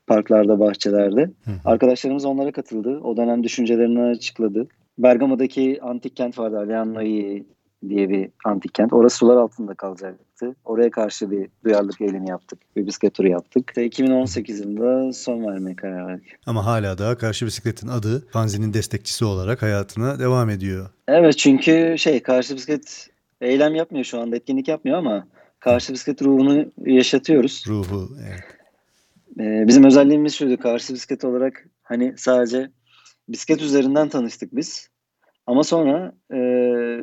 Parklarda, 0.07 0.59
bahçelerde. 0.59 1.21
Hı. 1.21 1.51
Arkadaşlarımız 1.65 2.25
onlara 2.25 2.51
katıldı. 2.51 2.99
O 3.03 3.17
dönem 3.17 3.43
düşüncelerini 3.43 4.01
açıkladı. 4.01 4.67
Bergama'daki 4.97 5.79
antik 5.81 6.15
kent 6.15 6.39
vardı. 6.39 6.57
Alianoi 6.57 7.45
diye 7.89 8.09
bir 8.09 8.29
antik 8.45 8.73
kent. 8.73 8.93
Orası 8.93 9.17
sular 9.17 9.37
altında 9.37 9.73
kalacaktı. 9.73 10.55
Oraya 10.65 10.91
karşı 10.91 11.31
bir 11.31 11.49
duyarlılık 11.65 12.01
eylemi 12.01 12.29
yaptık. 12.29 12.59
Bir 12.75 12.87
bisiklet 12.87 13.13
turu 13.13 13.27
yaptık. 13.27 13.69
İşte 13.69 13.85
2018 13.85 14.59
yılında 14.59 15.13
son 15.13 15.45
vermeye 15.45 15.75
karar 15.75 16.07
verdik. 16.07 16.35
Ama 16.45 16.65
hala 16.65 16.97
daha 16.97 17.17
Karşı 17.17 17.45
Bisiklet'in 17.45 17.87
adı 17.87 18.27
fanzinin 18.31 18.73
destekçisi 18.73 19.25
olarak 19.25 19.61
hayatına 19.61 20.19
devam 20.19 20.49
ediyor. 20.49 20.89
Evet 21.07 21.37
çünkü 21.37 21.95
şey 21.97 22.19
karşı 22.19 22.55
bisiklet 22.55 23.09
eylem 23.41 23.75
yapmıyor 23.75 24.05
şu 24.05 24.19
anda 24.19 24.35
etkinlik 24.35 24.67
yapmıyor 24.67 24.97
ama 24.97 25.27
karşı 25.59 25.93
bisiklet 25.93 26.21
ruhunu 26.21 26.65
yaşatıyoruz. 26.85 27.63
Ruhu 27.67 28.09
evet. 28.27 28.43
Ee, 29.39 29.67
bizim 29.67 29.83
özelliğimiz 29.83 30.35
şuydu 30.35 30.57
karşı 30.57 30.93
bisiklet 30.93 31.25
olarak 31.25 31.65
hani 31.83 32.13
sadece 32.17 32.71
bisiklet 33.29 33.61
üzerinden 33.61 34.09
tanıştık 34.09 34.55
biz. 34.55 34.89
Ama 35.47 35.63
sonra 35.63 36.11
e, 36.33 36.37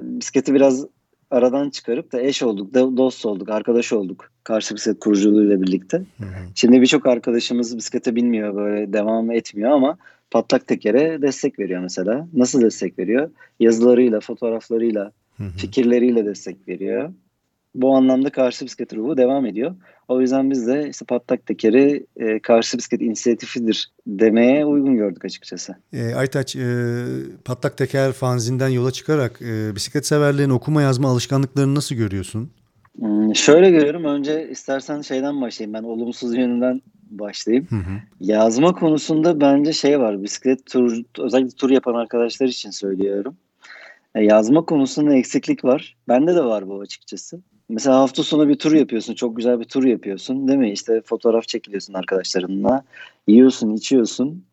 bisikleti 0.03 0.55
biraz 0.55 0.87
aradan 1.31 1.71
çıkarıp 1.71 2.13
da 2.13 2.21
eş 2.21 2.43
olduk, 2.43 2.75
do- 2.75 2.97
dost 2.97 3.27
olduk, 3.27 3.49
arkadaş 3.49 3.93
olduk 3.93 4.31
karşı 4.45 4.75
bisiklet 4.75 4.99
kuruculuğuyla 5.01 5.63
birlikte. 5.63 5.97
Hı 5.97 6.25
hı. 6.25 6.29
Şimdi 6.55 6.81
birçok 6.81 7.07
arkadaşımız 7.07 7.77
bisiklete 7.77 8.15
binmiyor 8.15 8.57
böyle 8.57 8.93
devam 8.93 9.31
etmiyor 9.31 9.71
ama 9.71 9.99
patlak 10.31 10.67
tekere 10.67 11.23
destek 11.23 11.59
veriyor 11.59 11.81
mesela. 11.81 12.29
Nasıl 12.33 12.63
destek 12.63 12.99
veriyor? 12.99 13.31
Yazılarıyla, 13.61 14.21
fotoğraflarıyla, 14.21 15.13
Hı 15.37 15.45
hı. 15.45 15.51
fikirleriyle 15.57 16.27
destek 16.27 16.69
veriyor. 16.69 17.13
Bu 17.75 17.97
anlamda 17.97 18.31
karşı 18.31 18.65
bisiklet 18.65 18.95
ruhu 18.95 19.17
devam 19.17 19.47
ediyor. 19.47 19.75
O 20.09 20.21
yüzden 20.21 20.51
biz 20.51 20.67
de 20.67 20.89
işte 20.91 21.05
patlak 21.05 21.47
tekeri 21.47 22.07
e, 22.17 22.39
karşı 22.39 22.79
bisiklet 22.79 23.03
inisiyatifidir 23.03 23.91
demeye 24.07 24.67
uygun 24.67 24.97
gördük 24.97 25.25
açıkçası. 25.25 25.77
E, 25.93 26.15
Aytaç, 26.15 26.57
e, 26.57 27.05
Patlak 27.45 27.79
Teker 27.79 28.13
fanzinden 28.13 28.69
yola 28.69 28.91
çıkarak 28.91 29.43
e, 29.43 29.75
bisiklet 29.75 30.07
severlerin 30.07 30.51
okuma 30.51 30.83
yazma 30.83 31.09
alışkanlıklarını 31.09 31.75
nasıl 31.75 31.95
görüyorsun? 31.95 32.51
Hmm, 32.99 33.37
şöyle 33.37 33.71
görüyorum. 33.71 34.05
Önce 34.05 34.49
istersen 34.51 35.01
şeyden 35.01 35.41
başlayayım. 35.41 35.75
Ben 35.75 35.83
olumsuz 35.83 36.37
yönünden 36.37 36.83
başlayayım. 37.11 37.67
Hı 37.71 37.77
hı. 37.77 38.01
Yazma 38.21 38.73
konusunda 38.73 39.41
bence 39.41 39.73
şey 39.73 40.01
var. 40.01 40.23
Bisiklet 40.23 40.67
tur, 40.67 41.03
özellikle 41.19 41.57
tur 41.57 41.71
yapan 41.71 41.95
arkadaşlar 41.95 42.47
için 42.47 42.71
söylüyorum. 42.71 43.37
E, 44.15 44.25
yazma 44.25 44.65
konusunda 44.65 45.15
eksiklik 45.15 45.65
var. 45.65 45.97
Bende 46.09 46.35
de 46.35 46.45
var 46.45 46.69
bu 46.69 46.81
açıkçası. 46.81 47.41
Mesela 47.75 48.01
hafta 48.01 48.23
sonu 48.23 48.49
bir 48.49 48.59
tur 48.59 48.73
yapıyorsun. 48.73 49.15
Çok 49.15 49.37
güzel 49.37 49.61
bir 49.61 49.65
tur 49.65 49.85
yapıyorsun. 49.85 50.49
Değil 50.49 50.59
mi? 50.59 50.73
İşte 50.73 51.03
fotoğraf 51.05 51.49
çekiliyorsun 51.49 51.95
arkadaşlarınla. 51.95 52.85
Yiyorsun, 53.27 53.75
içiyorsun. 53.75 54.45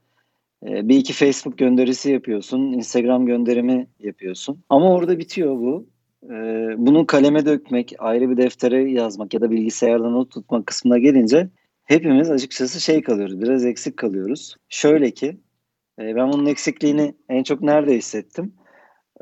E, 0.68 0.90
bir 0.90 0.98
iki 0.98 1.14
Facebook 1.14 1.58
gönderisi 1.58 2.12
yapıyorsun. 2.12 2.60
Instagram 2.60 3.26
gönderimi 3.26 3.88
yapıyorsun. 4.00 4.64
Ama 4.70 4.94
orada 4.94 5.20
bitiyor 5.20 5.56
bu. 5.56 5.86
E, 6.24 6.36
bunu 6.78 7.08
kaleme 7.08 7.46
dökmek, 7.46 7.94
ayrı 8.00 8.30
bir 8.30 8.38
deftere 8.38 8.92
yazmak 8.92 9.34
ya 9.34 9.42
da 9.42 9.52
bilgisayarda 9.52 10.10
not 10.10 10.32
tutmak 10.32 10.68
kısmına 10.68 10.98
gelince 10.98 11.50
hepimiz 11.84 12.32
açıkçası 12.32 12.82
şey 12.82 13.02
kalıyoruz. 13.02 13.42
Biraz 13.42 13.66
eksik 13.66 13.98
kalıyoruz. 13.98 14.56
Şöyle 14.70 15.12
ki 15.12 15.38
e, 16.00 16.16
ben 16.16 16.32
bunun 16.32 16.46
eksikliğini 16.46 17.16
en 17.30 17.44
çok 17.44 17.62
nerede 17.62 17.98
hissettim? 17.98 18.54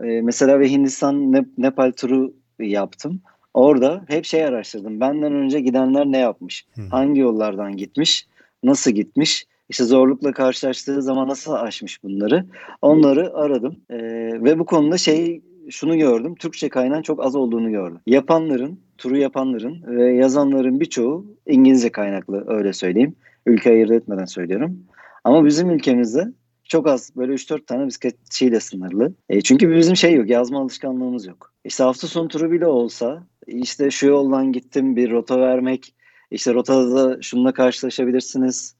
E, 0.03 0.21
mesela 0.21 0.59
ve 0.59 0.69
Hindistan 0.71 1.15
Nep- 1.15 1.53
Nepal 1.57 1.91
turu 1.91 2.33
yaptım. 2.59 3.21
Orada 3.53 4.05
hep 4.07 4.25
şey 4.25 4.45
araştırdım. 4.45 4.99
Benden 4.99 5.33
önce 5.33 5.59
gidenler 5.59 6.05
ne 6.05 6.17
yapmış? 6.17 6.65
Hı. 6.75 6.81
Hangi 6.91 7.19
yollardan 7.19 7.77
gitmiş? 7.77 8.27
Nasıl 8.63 8.91
gitmiş? 8.91 9.45
İşte 9.69 9.83
zorlukla 9.83 10.31
karşılaştığı 10.31 11.01
zaman 11.01 11.27
nasıl 11.27 11.53
aşmış 11.53 12.03
bunları? 12.03 12.45
Onları 12.81 13.33
aradım. 13.33 13.79
E, 13.89 13.97
ve 14.43 14.59
bu 14.59 14.65
konuda 14.65 14.97
şey 14.97 15.41
şunu 15.69 15.97
gördüm. 15.97 16.35
Türkçe 16.35 16.69
kaynağın 16.69 17.01
çok 17.01 17.25
az 17.25 17.35
olduğunu 17.35 17.71
gördüm. 17.71 17.99
Yapanların, 18.07 18.79
turu 18.97 19.17
yapanların 19.17 19.83
ve 19.87 20.13
yazanların 20.13 20.79
birçoğu 20.79 21.25
İngilizce 21.45 21.89
kaynaklı 21.89 22.43
öyle 22.47 22.73
söyleyeyim. 22.73 23.15
Ülke 23.45 23.69
ayırt 23.69 23.91
etmeden 23.91 24.25
söylüyorum. 24.25 24.79
Ama 25.23 25.45
bizim 25.45 25.69
ülkemizde 25.69 26.27
çok 26.63 26.87
az 26.87 27.11
böyle 27.15 27.33
3-4 27.33 27.65
tane 27.65 27.87
bisikletçiyle 27.87 28.59
sınırlı. 28.59 29.13
E, 29.29 29.41
çünkü 29.41 29.75
bizim 29.75 29.95
şey 29.95 30.13
yok 30.13 30.29
yazma 30.29 30.61
alışkanlığımız 30.61 31.27
yok. 31.27 31.48
İşte 31.65 31.83
hafta 31.83 32.07
sonu 32.07 32.27
turu 32.27 32.51
bile 32.51 32.67
olsa 32.67 33.23
işte 33.47 33.91
şu 33.91 34.07
yoldan 34.07 34.51
gittim 34.51 34.95
bir 34.95 35.11
rota 35.11 35.39
vermek. 35.39 35.95
İşte 36.31 36.53
rotada 36.53 36.95
da 36.95 37.21
şununla 37.21 37.51
karşılaşabilirsiniz. 37.53 38.75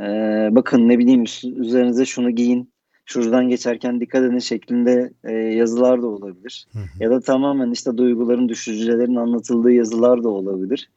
Ee, 0.00 0.48
bakın 0.50 0.88
ne 0.88 0.98
bileyim 0.98 1.24
üzerinize 1.56 2.04
şunu 2.04 2.30
giyin. 2.30 2.70
Şuradan 3.04 3.48
geçerken 3.48 4.00
dikkat 4.00 4.22
edin 4.22 4.38
şeklinde 4.38 5.12
e, 5.24 5.32
yazılar 5.32 6.02
da 6.02 6.06
olabilir. 6.06 6.66
Hı 6.72 6.78
hı. 6.78 6.84
Ya 7.00 7.10
da 7.10 7.20
tamamen 7.20 7.70
işte 7.70 7.98
duyguların, 7.98 8.48
düşüncelerin 8.48 9.16
anlatıldığı 9.16 9.72
yazılar 9.72 10.24
da 10.24 10.28
olabilir. 10.28 10.90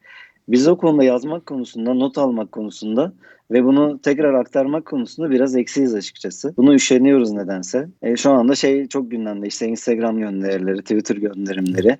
Biz 0.50 0.68
o 0.68 0.76
konuda 0.76 1.04
yazmak 1.04 1.46
konusunda, 1.46 1.94
not 1.94 2.18
almak 2.18 2.52
konusunda 2.52 3.12
ve 3.50 3.64
bunu 3.64 4.00
tekrar 4.02 4.34
aktarmak 4.34 4.86
konusunda 4.86 5.30
biraz 5.30 5.56
eksiyiz 5.56 5.94
açıkçası. 5.94 6.54
Bunu 6.56 6.74
üşeniyoruz 6.74 7.32
nedense. 7.32 7.88
E, 8.02 8.16
şu 8.16 8.30
anda 8.30 8.54
şey 8.54 8.88
çok 8.88 9.10
gündemde 9.10 9.46
işte 9.46 9.66
Instagram 9.66 10.18
gönderileri, 10.18 10.82
Twitter 10.82 11.16
gönderimleri. 11.16 11.98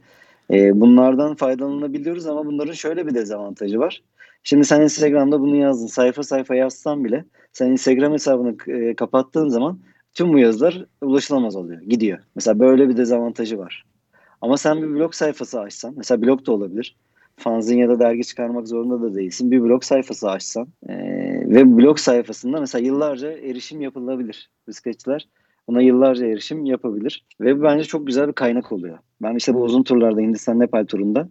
E, 0.50 0.80
bunlardan 0.80 1.34
faydalanabiliyoruz 1.34 2.26
ama 2.26 2.46
bunların 2.46 2.72
şöyle 2.72 3.06
bir 3.06 3.14
dezavantajı 3.14 3.78
var. 3.78 4.02
Şimdi 4.42 4.64
sen 4.64 4.80
Instagram'da 4.80 5.40
bunu 5.40 5.56
yazdın. 5.56 5.86
Sayfa 5.86 6.22
sayfa 6.22 6.54
yazsan 6.54 7.04
bile 7.04 7.24
sen 7.52 7.66
Instagram 7.66 8.12
hesabını 8.12 8.56
e, 8.66 8.94
kapattığın 8.94 9.48
zaman 9.48 9.78
tüm 10.14 10.32
bu 10.32 10.38
yazılar 10.38 10.86
ulaşılamaz 11.02 11.56
oluyor. 11.56 11.82
Gidiyor. 11.82 12.18
Mesela 12.34 12.60
böyle 12.60 12.88
bir 12.88 12.96
dezavantajı 12.96 13.58
var. 13.58 13.84
Ama 14.40 14.56
sen 14.56 14.82
bir 14.82 14.88
blog 14.88 15.14
sayfası 15.14 15.60
açsan, 15.60 15.94
mesela 15.96 16.22
blog 16.22 16.46
da 16.46 16.52
olabilir. 16.52 16.96
Fanzin 17.40 17.78
ya 17.78 17.88
da 17.88 18.00
dergi 18.00 18.24
çıkarmak 18.24 18.68
zorunda 18.68 19.02
da 19.02 19.14
değilsin. 19.14 19.50
Bir 19.50 19.62
blog 19.62 19.84
sayfası 19.84 20.30
açsan 20.30 20.68
e, 20.88 20.94
ve 21.50 21.76
blog 21.76 21.98
sayfasında 21.98 22.60
mesela 22.60 22.86
yıllarca 22.86 23.32
erişim 23.32 23.80
yapılabilir. 23.80 24.50
Bisikletçiler 24.68 25.28
buna 25.68 25.82
yıllarca 25.82 26.26
erişim 26.26 26.64
yapabilir. 26.64 27.26
Ve 27.40 27.62
bence 27.62 27.84
çok 27.84 28.06
güzel 28.06 28.28
bir 28.28 28.32
kaynak 28.32 28.72
oluyor. 28.72 28.98
Ben 29.22 29.34
işte 29.34 29.54
bu 29.54 29.62
uzun 29.62 29.82
turlarda 29.82 30.20
Hindistan 30.20 30.60
Nepal 30.60 30.84
turunda 30.84 31.28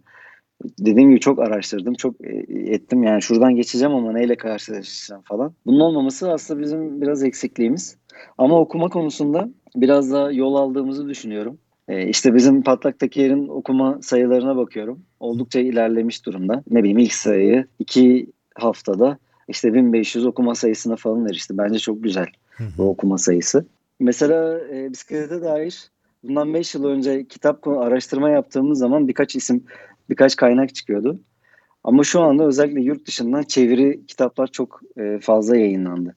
dediğim 0.78 1.10
gibi 1.10 1.20
çok 1.20 1.38
araştırdım, 1.38 1.94
çok 1.94 2.14
e, 2.20 2.44
ettim. 2.72 3.02
Yani 3.02 3.22
şuradan 3.22 3.56
geçeceğim 3.56 3.94
ama 3.94 4.12
neyle 4.12 4.36
karşılaşacağım 4.36 5.22
falan. 5.22 5.54
Bunun 5.66 5.80
olmaması 5.80 6.32
aslında 6.32 6.60
bizim 6.60 7.00
biraz 7.00 7.24
eksikliğimiz. 7.24 7.96
Ama 8.38 8.60
okuma 8.60 8.88
konusunda 8.88 9.48
biraz 9.76 10.12
daha 10.12 10.32
yol 10.32 10.54
aldığımızı 10.54 11.08
düşünüyorum. 11.08 11.58
Ee, 11.90 12.08
işte 12.08 12.34
bizim 12.34 12.62
Patlak'taki 12.62 13.20
yerin 13.20 13.48
okuma 13.48 13.98
sayılarına 14.02 14.56
bakıyorum. 14.56 15.00
Oldukça 15.20 15.60
ilerlemiş 15.60 16.26
durumda. 16.26 16.62
Ne 16.70 16.78
bileyim 16.78 16.98
ilk 16.98 17.12
sayıyı 17.12 17.66
iki 17.78 18.26
haftada 18.54 19.18
işte 19.48 19.74
1500 19.74 20.26
okuma 20.26 20.54
sayısına 20.54 20.96
falan 20.96 21.26
erişti. 21.26 21.58
Bence 21.58 21.78
çok 21.78 22.02
güzel 22.02 22.26
bu 22.78 22.88
okuma 22.88 23.18
sayısı. 23.18 23.66
Mesela 24.00 24.60
e, 24.72 24.92
bisiklete 24.92 25.42
dair 25.42 25.90
bundan 26.22 26.54
5 26.54 26.74
yıl 26.74 26.84
önce 26.84 27.24
kitap 27.24 27.68
araştırma 27.68 28.30
yaptığımız 28.30 28.78
zaman 28.78 29.08
birkaç 29.08 29.36
isim, 29.36 29.64
birkaç 30.10 30.36
kaynak 30.36 30.74
çıkıyordu. 30.74 31.20
Ama 31.84 32.04
şu 32.04 32.20
anda 32.20 32.44
özellikle 32.44 32.80
yurt 32.80 33.06
dışından 33.06 33.42
çeviri 33.42 34.06
kitaplar 34.06 34.46
çok 34.46 34.80
e, 34.98 35.18
fazla 35.20 35.56
yayınlandı. 35.56 36.16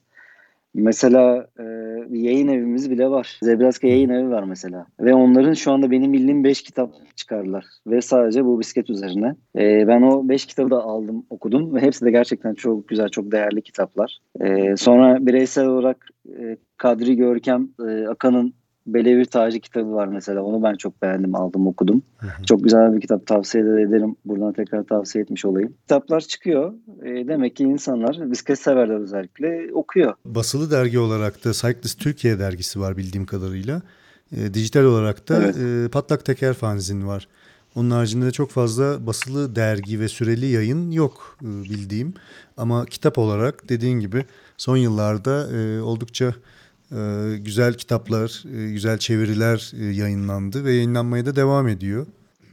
Mesela 0.74 1.46
e, 1.58 1.64
yayın 2.10 2.48
evimiz 2.48 2.90
bile 2.90 3.10
var. 3.10 3.38
Zebraska 3.42 3.86
yayın 3.86 4.10
evi 4.10 4.30
var 4.30 4.42
mesela. 4.42 4.86
Ve 5.00 5.14
onların 5.14 5.52
şu 5.52 5.72
anda 5.72 5.90
benim 5.90 6.12
bildiğim 6.12 6.44
5 6.44 6.62
kitap 6.62 6.90
çıkardılar. 7.16 7.64
Ve 7.86 8.00
sadece 8.00 8.44
bu 8.44 8.60
bisiklet 8.60 8.90
üzerine. 8.90 9.36
E, 9.56 9.88
ben 9.88 10.02
o 10.02 10.28
5 10.28 10.46
kitabı 10.46 10.70
da 10.70 10.82
aldım, 10.82 11.26
okudum. 11.30 11.74
Ve 11.74 11.80
hepsi 11.80 12.04
de 12.04 12.10
gerçekten 12.10 12.54
çok 12.54 12.88
güzel, 12.88 13.08
çok 13.08 13.32
değerli 13.32 13.62
kitaplar. 13.62 14.18
E, 14.40 14.76
sonra 14.76 15.26
bireysel 15.26 15.66
olarak 15.66 16.08
e, 16.38 16.56
Kadri 16.76 17.16
Görkem, 17.16 17.68
e, 17.88 18.06
Akan'ın 18.06 18.54
Belevir 18.86 19.24
Tacı 19.24 19.60
kitabı 19.60 19.92
var 19.92 20.06
mesela. 20.06 20.42
Onu 20.42 20.62
ben 20.62 20.74
çok 20.74 21.02
beğendim, 21.02 21.34
aldım, 21.34 21.66
okudum. 21.66 22.02
Hı 22.18 22.26
hı. 22.26 22.44
Çok 22.44 22.64
güzel 22.64 22.94
bir 22.94 23.00
kitap. 23.00 23.26
Tavsiye 23.26 23.64
de 23.64 23.82
ederim. 23.82 24.16
Buradan 24.24 24.52
tekrar 24.52 24.84
tavsiye 24.84 25.24
etmiş 25.24 25.44
olayım. 25.44 25.74
Kitaplar 25.80 26.20
çıkıyor. 26.20 26.72
E, 27.02 27.28
demek 27.28 27.56
ki 27.56 27.64
insanlar, 27.64 28.30
bisiklet 28.30 28.58
severler 28.58 29.00
özellikle 29.00 29.70
okuyor. 29.74 30.14
Basılı 30.24 30.70
dergi 30.70 30.98
olarak 30.98 31.44
da 31.44 31.52
Cyclist 31.52 32.00
Türkiye 32.00 32.38
dergisi 32.38 32.80
var 32.80 32.96
bildiğim 32.96 33.26
kadarıyla. 33.26 33.82
E, 34.36 34.54
dijital 34.54 34.84
olarak 34.84 35.28
da 35.28 35.42
evet. 35.42 35.56
e, 35.56 35.88
Patlak 35.88 36.24
Teker 36.24 36.54
fanzin 36.54 37.06
var. 37.06 37.28
Onun 37.76 37.90
haricinde 37.90 38.26
de 38.26 38.30
çok 38.30 38.50
fazla 38.50 39.06
basılı 39.06 39.56
dergi 39.56 40.00
ve 40.00 40.08
süreli 40.08 40.46
yayın 40.46 40.90
yok 40.90 41.38
e, 41.42 41.46
bildiğim. 41.46 42.14
Ama 42.56 42.86
kitap 42.86 43.18
olarak 43.18 43.68
dediğin 43.68 44.00
gibi 44.00 44.24
son 44.56 44.76
yıllarda 44.76 45.56
e, 45.56 45.80
oldukça 45.80 46.34
ee, 46.94 47.38
güzel 47.38 47.74
kitaplar, 47.74 48.44
e, 48.56 48.72
güzel 48.72 48.98
çeviriler 48.98 49.72
e, 49.80 49.84
yayınlandı 49.84 50.64
ve 50.64 50.72
yayınlanmaya 50.72 51.26
da 51.26 51.36
devam 51.36 51.68
ediyor. 51.68 52.06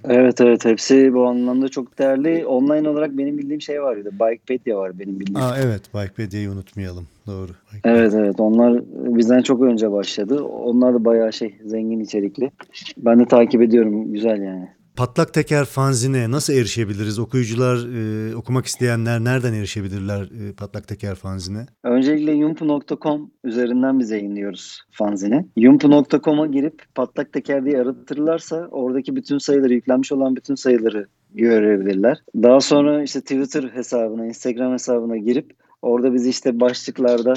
Evet 0.04 0.42
evet 0.42 0.66
hepsi 0.66 1.14
bu 1.14 1.28
anlamda 1.28 1.70
çok 1.70 2.00
değerli. 2.00 2.46
Online 2.46 2.90
olarak 2.90 3.18
benim 3.18 3.38
bildiğim 3.38 3.62
şey 3.62 3.82
var 3.82 3.98
ya 3.98 4.06
da 4.06 4.12
Bikepedia 4.12 4.78
var 4.78 5.00
benim 5.00 5.20
bildiğim. 5.20 5.42
Aa, 5.42 5.58
evet 5.58 5.82
Bikepedia'yı 5.94 6.52
unutmayalım 6.52 7.08
doğru. 7.28 7.52
Bikepedia. 7.72 7.98
Evet 7.98 8.14
evet 8.14 8.40
onlar 8.40 8.82
bizden 8.90 9.42
çok 9.42 9.62
önce 9.62 9.92
başladı. 9.92 10.44
Onlar 10.44 10.94
da 10.94 11.06
bayağı 11.06 11.34
şey 11.34 11.56
zengin 11.66 12.00
içerikli. 12.00 12.52
Ben 12.98 13.20
de 13.20 13.26
takip 13.26 13.62
ediyorum 13.62 14.14
güzel 14.14 14.42
yani. 14.42 14.70
Patlak 14.96 15.34
Teker 15.34 15.66
fanzine 15.66 16.32
nasıl 16.32 16.54
erişebiliriz? 16.54 17.20
Okuyucular, 17.20 17.76
e, 17.76 18.36
okumak 18.36 18.66
isteyenler 18.66 19.24
nereden 19.24 19.54
erişebilirler 19.54 20.22
e, 20.22 20.54
Patlak 20.54 20.88
Teker 20.88 21.16
fanzine? 21.16 21.66
Öncelikle 21.84 22.32
yumpu.com 22.32 23.32
üzerinden 23.44 24.00
bize 24.00 24.18
yayınlıyoruz 24.18 24.82
fanzini. 24.92 25.46
Yumpu.com'a 25.56 26.48
girip 26.48 26.84
Patlak 26.96 27.34
Teker 27.34 27.66
diye 27.66 27.82
aratırlarsa 27.82 28.68
oradaki 28.72 29.16
bütün 29.16 29.38
sayıları, 29.38 29.74
yüklenmiş 29.74 30.12
olan 30.12 30.36
bütün 30.36 30.56
sayıları 30.56 31.08
görebilirler. 31.34 32.18
Daha 32.36 32.60
sonra 32.60 33.04
işte 33.04 33.22
Twitter 33.22 33.64
hesabına, 33.64 34.26
Instagram 34.26 34.74
hesabına 34.74 35.18
girip 35.18 35.54
orada 35.82 36.14
bizi 36.14 36.30
işte 36.30 36.60
başlıklarda 36.60 37.34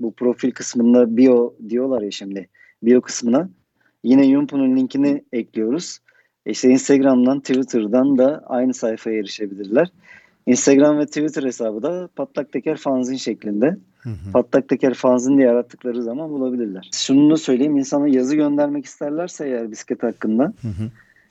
bu 0.00 0.14
profil 0.14 0.50
kısmında 0.50 1.16
bio 1.16 1.54
diyorlar 1.68 2.02
ya 2.02 2.10
şimdi. 2.10 2.48
Bio 2.82 3.00
kısmına 3.00 3.48
yine 4.04 4.26
Yumpu'nun 4.26 4.76
linkini 4.76 5.24
ekliyoruz. 5.32 5.98
İşte 6.46 6.68
Instagram'dan, 6.68 7.40
Twitter'dan 7.40 8.18
da 8.18 8.42
aynı 8.46 8.74
sayfaya 8.74 9.18
erişebilirler. 9.18 9.88
Instagram 10.46 10.98
ve 10.98 11.06
Twitter 11.06 11.42
hesabı 11.42 11.82
da 11.82 12.08
Patlak 12.16 12.52
Teker 12.52 12.76
Fanzin 12.76 13.16
şeklinde. 13.16 13.76
Hı 13.98 14.10
hı. 14.10 14.32
Patlak 14.32 14.68
Teker 14.68 14.94
Fanzin 14.94 15.38
diye 15.38 15.50
arattıkları 15.50 16.02
zaman 16.02 16.30
bulabilirler. 16.30 16.90
Şunu 16.92 17.30
da 17.30 17.36
söyleyeyim, 17.36 17.76
insana 17.76 18.08
yazı 18.08 18.36
göndermek 18.36 18.84
isterlerse 18.84 19.46
eğer 19.46 19.70
bisiklet 19.70 20.02
hakkında 20.02 20.44
hı 20.44 20.68
hı. 20.68 20.90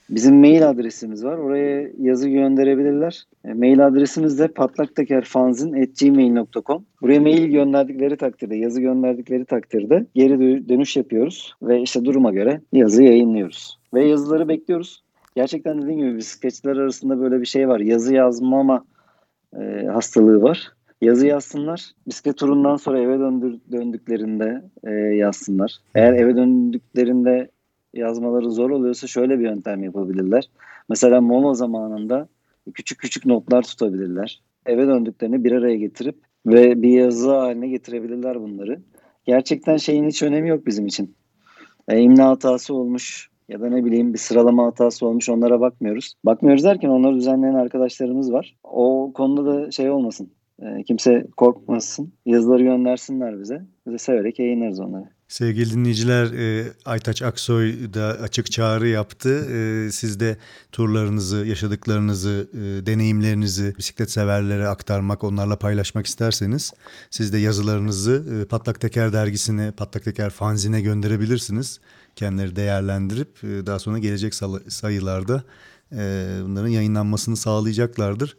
bizim 0.10 0.40
mail 0.40 0.70
adresimiz 0.70 1.26
var. 1.26 1.38
Oraya 1.38 1.90
yazı 2.00 2.30
gönderebilirler. 2.30 3.24
E, 3.46 3.54
mail 3.54 3.88
adresimiz 3.88 4.40
de 4.40 4.48
patlaktekerfanzin.gmail.com 4.48 6.86
Buraya 7.02 7.20
mail 7.20 7.46
gönderdikleri 7.46 8.18
takdirde, 8.18 8.56
yazı 8.56 8.82
gönderdikleri 8.82 9.46
takdirde 9.46 10.06
geri 10.16 10.70
dönüş 10.70 10.98
yapıyoruz 10.98 11.54
ve 11.62 11.82
işte 11.82 12.06
duruma 12.06 12.32
göre 12.32 12.62
yazı 12.74 13.04
yayınlıyoruz. 13.04 13.80
Ve 13.94 14.08
yazıları 14.08 14.48
bekliyoruz 14.48 15.05
gerçekten 15.36 15.82
dediğim 15.82 16.00
gibi 16.00 16.18
bisikletçiler 16.18 16.78
arasında 16.78 17.20
böyle 17.20 17.42
bir 17.42 17.46
şey 17.46 17.68
var. 17.68 17.80
Yazı 17.80 18.14
yazmama 18.16 18.86
e, 19.60 19.86
hastalığı 19.86 20.42
var. 20.42 20.72
Yazı 21.02 21.28
yazsınlar. 21.28 21.92
Bisiklet 22.08 22.38
turundan 22.38 22.76
sonra 22.76 23.00
eve 23.00 23.20
döndür, 23.20 23.60
döndüklerinde 23.72 24.62
e, 24.84 24.92
yazsınlar. 24.92 25.78
Eğer 25.96 26.14
eve 26.14 26.36
döndüklerinde 26.36 27.50
yazmaları 27.94 28.52
zor 28.52 28.70
oluyorsa 28.70 29.08
şöyle 29.08 29.40
bir 29.40 29.44
yöntem 29.44 29.84
yapabilirler. 29.84 30.50
Mesela 30.90 31.22
mola 31.22 31.54
zamanında 31.54 32.28
küçük 32.74 33.00
küçük 33.00 33.26
notlar 33.26 33.64
tutabilirler. 33.64 34.42
Eve 34.66 34.88
döndüklerini 34.88 35.44
bir 35.44 35.52
araya 35.52 35.76
getirip 35.76 36.16
ve 36.46 36.82
bir 36.82 36.90
yazı 36.90 37.36
haline 37.36 37.68
getirebilirler 37.68 38.42
bunları. 38.42 38.80
Gerçekten 39.26 39.78
şeyin 39.78 40.08
hiç 40.08 40.24
önemi 40.24 40.50
yok 40.50 40.66
bizim 40.66 40.86
için. 40.88 41.16
E, 41.88 42.00
imla 42.00 42.30
hatası 42.30 42.74
olmuş, 42.74 43.30
ya 43.50 43.62
da 43.62 43.70
ne 43.70 43.86
bileyim 43.86 44.14
bir 44.14 44.20
sıralama 44.20 44.66
hatası 44.66 45.08
olmuş 45.08 45.30
onlara 45.30 45.60
bakmıyoruz. 45.60 46.14
Bakmıyoruz 46.26 46.64
derken 46.64 46.90
onları 46.90 47.16
düzenleyen 47.16 47.56
arkadaşlarımız 47.56 48.32
var. 48.32 48.56
O 48.64 49.12
konuda 49.16 49.46
da 49.46 49.72
şey 49.72 49.90
olmasın. 49.90 50.30
E, 50.60 50.84
kimse 50.84 51.28
korkmasın. 51.38 52.14
Yazıları 52.26 52.64
göndersinler 52.64 53.40
bize. 53.40 53.62
Bize 53.88 53.98
severek 53.98 54.40
yayınlarız 54.40 54.80
onları. 54.80 55.06
Sevgili 55.28 55.72
dinleyiciler 55.72 56.26
e, 56.26 56.66
Aytaç 56.86 57.22
Aksoy 57.22 57.94
da 57.94 58.06
açık 58.06 58.52
çağrı 58.52 58.88
yaptı. 58.88 59.30
E, 59.30 59.92
siz 59.92 60.20
de 60.20 60.38
turlarınızı, 60.72 61.46
yaşadıklarınızı, 61.46 62.50
deneyimlerinizi 62.86 63.74
bisiklet 63.78 64.12
severlere 64.12 64.68
aktarmak, 64.68 65.24
onlarla 65.24 65.56
paylaşmak 65.56 66.06
isterseniz 66.06 66.74
siz 67.10 67.34
de 67.34 67.38
yazılarınızı 67.38 68.48
Patlak 68.50 68.82
Teker 68.82 69.14
dergisine, 69.14 69.72
Patlak 69.72 70.04
Teker 70.04 70.30
fanzine 70.30 70.82
gönderebilirsiniz 70.82 71.80
kendileri 72.16 72.56
değerlendirip 72.56 73.44
e, 73.44 73.66
daha 73.66 73.80
sonra 73.80 73.98
gelecek 73.98 74.36
sayılarda 74.68 75.44
e, 75.92 76.28
bunların 76.44 76.70
yayınlanmasını 76.70 77.38
sağlayacaklardır. 77.38 78.38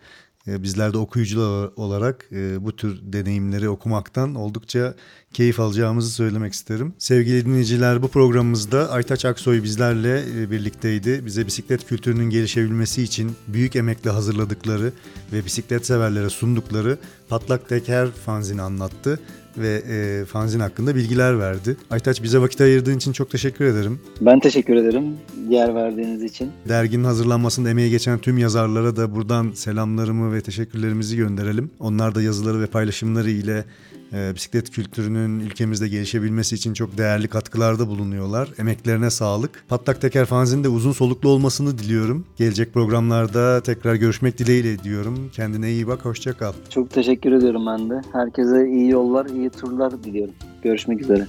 E, 0.48 0.62
bizler 0.62 0.92
de 0.92 0.98
okuyucular 0.98 1.70
olarak 1.76 2.28
bu 2.60 2.76
tür 2.76 3.00
deneyimleri 3.02 3.68
okumaktan 3.68 4.34
oldukça 4.34 4.94
keyif 5.32 5.60
alacağımızı 5.60 6.10
söylemek 6.10 6.52
isterim. 6.52 6.94
Sevgili 6.98 7.46
dinleyiciler 7.46 8.02
bu 8.02 8.08
programımızda 8.08 8.90
Aytaç 8.90 9.24
Aksoy 9.24 9.62
bizlerle 9.62 10.24
birlikteydi. 10.50 11.26
Bize 11.26 11.46
bisiklet 11.46 11.86
kültürünün 11.86 12.30
gelişebilmesi 12.30 13.02
için 13.02 13.36
büyük 13.48 13.76
emekle 13.76 14.10
hazırladıkları 14.10 14.92
ve 15.32 15.44
bisiklet 15.44 15.86
severlere 15.86 16.30
sundukları 16.30 16.98
Patlak 17.28 17.68
Teker 17.68 18.10
fanzini 18.10 18.62
anlattı. 18.62 19.20
Ve 19.58 19.82
e, 19.88 20.24
fanzin 20.24 20.60
hakkında 20.60 20.94
bilgiler 20.94 21.38
verdi. 21.38 21.76
Aytaç 21.90 22.22
bize 22.22 22.38
vakit 22.38 22.60
ayırdığın 22.60 22.96
için 22.96 23.12
çok 23.12 23.30
teşekkür 23.30 23.64
ederim. 23.64 24.00
Ben 24.20 24.40
teşekkür 24.40 24.76
ederim 24.76 25.04
yer 25.48 25.74
verdiğiniz 25.74 26.22
için. 26.22 26.50
Derginin 26.68 27.04
hazırlanmasında 27.04 27.70
emeği 27.70 27.90
geçen 27.90 28.18
tüm 28.18 28.38
yazarlara 28.38 28.96
da 28.96 29.14
buradan 29.14 29.52
selamlarımı 29.54 30.34
ve 30.34 30.40
teşekkürlerimizi 30.40 31.16
gönderelim. 31.16 31.70
Onlar 31.80 32.14
da 32.14 32.22
yazıları 32.22 32.60
ve 32.60 32.66
paylaşımları 32.66 33.30
ile 33.30 33.64
e, 34.12 34.34
bisiklet 34.34 34.70
kültürünün 34.70 35.40
ülkemizde 35.40 35.88
gelişebilmesi 35.88 36.54
için 36.54 36.74
çok 36.74 36.98
değerli 36.98 37.28
katkılarda 37.28 37.88
bulunuyorlar. 37.88 38.48
Emeklerine 38.58 39.10
sağlık. 39.10 39.64
Patlak 39.68 40.00
Teker 40.00 40.24
fanzinin 40.24 40.64
de 40.64 40.68
uzun 40.68 40.92
soluklu 40.92 41.28
olmasını 41.28 41.78
diliyorum. 41.78 42.24
Gelecek 42.36 42.74
programlarda 42.74 43.60
tekrar 43.60 43.94
görüşmek 43.94 44.38
dileğiyle 44.38 44.82
diyorum. 44.82 45.30
Kendine 45.32 45.70
iyi 45.70 45.86
bak, 45.86 46.04
hoşça 46.04 46.32
kal. 46.32 46.52
Çok 46.70 46.90
teşekkür 46.90 47.32
ediyorum 47.32 47.66
ben 47.66 47.90
de. 47.90 48.00
Herkese 48.12 48.68
iyi 48.68 48.90
yollar, 48.90 49.26
iyi 49.26 49.50
turlar 49.50 50.04
diliyorum. 50.04 50.34
Görüşmek 50.62 51.00
üzere. 51.00 51.26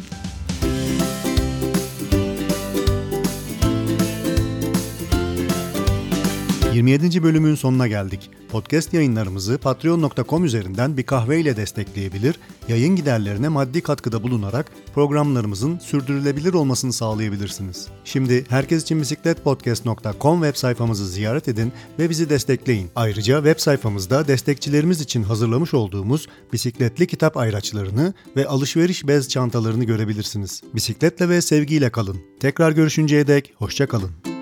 ...27. 6.77 7.23
bölümün 7.23 7.55
sonuna 7.55 7.87
geldik. 7.87 8.29
Podcast 8.49 8.93
yayınlarımızı 8.93 9.57
patreon.com 9.57 10.45
üzerinden 10.45 10.97
bir 10.97 11.03
kahveyle 11.03 11.57
destekleyebilir, 11.57 12.39
yayın 12.67 12.95
giderlerine 12.95 13.47
maddi 13.47 13.81
katkıda 13.81 14.23
bulunarak 14.23 14.71
programlarımızın 14.95 15.79
sürdürülebilir 15.79 16.53
olmasını 16.53 16.93
sağlayabilirsiniz. 16.93 17.87
Şimdi 18.05 18.45
Herkes 18.49 18.83
için 18.83 19.01
Bisiklet 19.01 19.43
Podcast.com 19.43 20.41
web 20.43 20.55
sayfamızı 20.55 21.09
ziyaret 21.09 21.47
edin 21.47 21.73
ve 21.99 22.09
bizi 22.09 22.29
destekleyin. 22.29 22.89
Ayrıca 22.95 23.37
web 23.37 23.59
sayfamızda 23.59 24.27
destekçilerimiz 24.27 25.01
için 25.01 25.23
hazırlamış 25.23 25.73
olduğumuz 25.73 26.27
bisikletli 26.53 27.07
kitap 27.07 27.37
ayraçlarını 27.37 28.13
ve 28.35 28.47
alışveriş 28.47 29.07
bez 29.07 29.29
çantalarını 29.29 29.83
görebilirsiniz. 29.83 30.61
Bisikletle 30.75 31.29
ve 31.29 31.41
sevgiyle 31.41 31.89
kalın. 31.89 32.17
Tekrar 32.39 32.71
görüşünceye 32.71 33.27
dek 33.27 33.53
hoşça 33.57 33.87
kalın. 33.87 34.36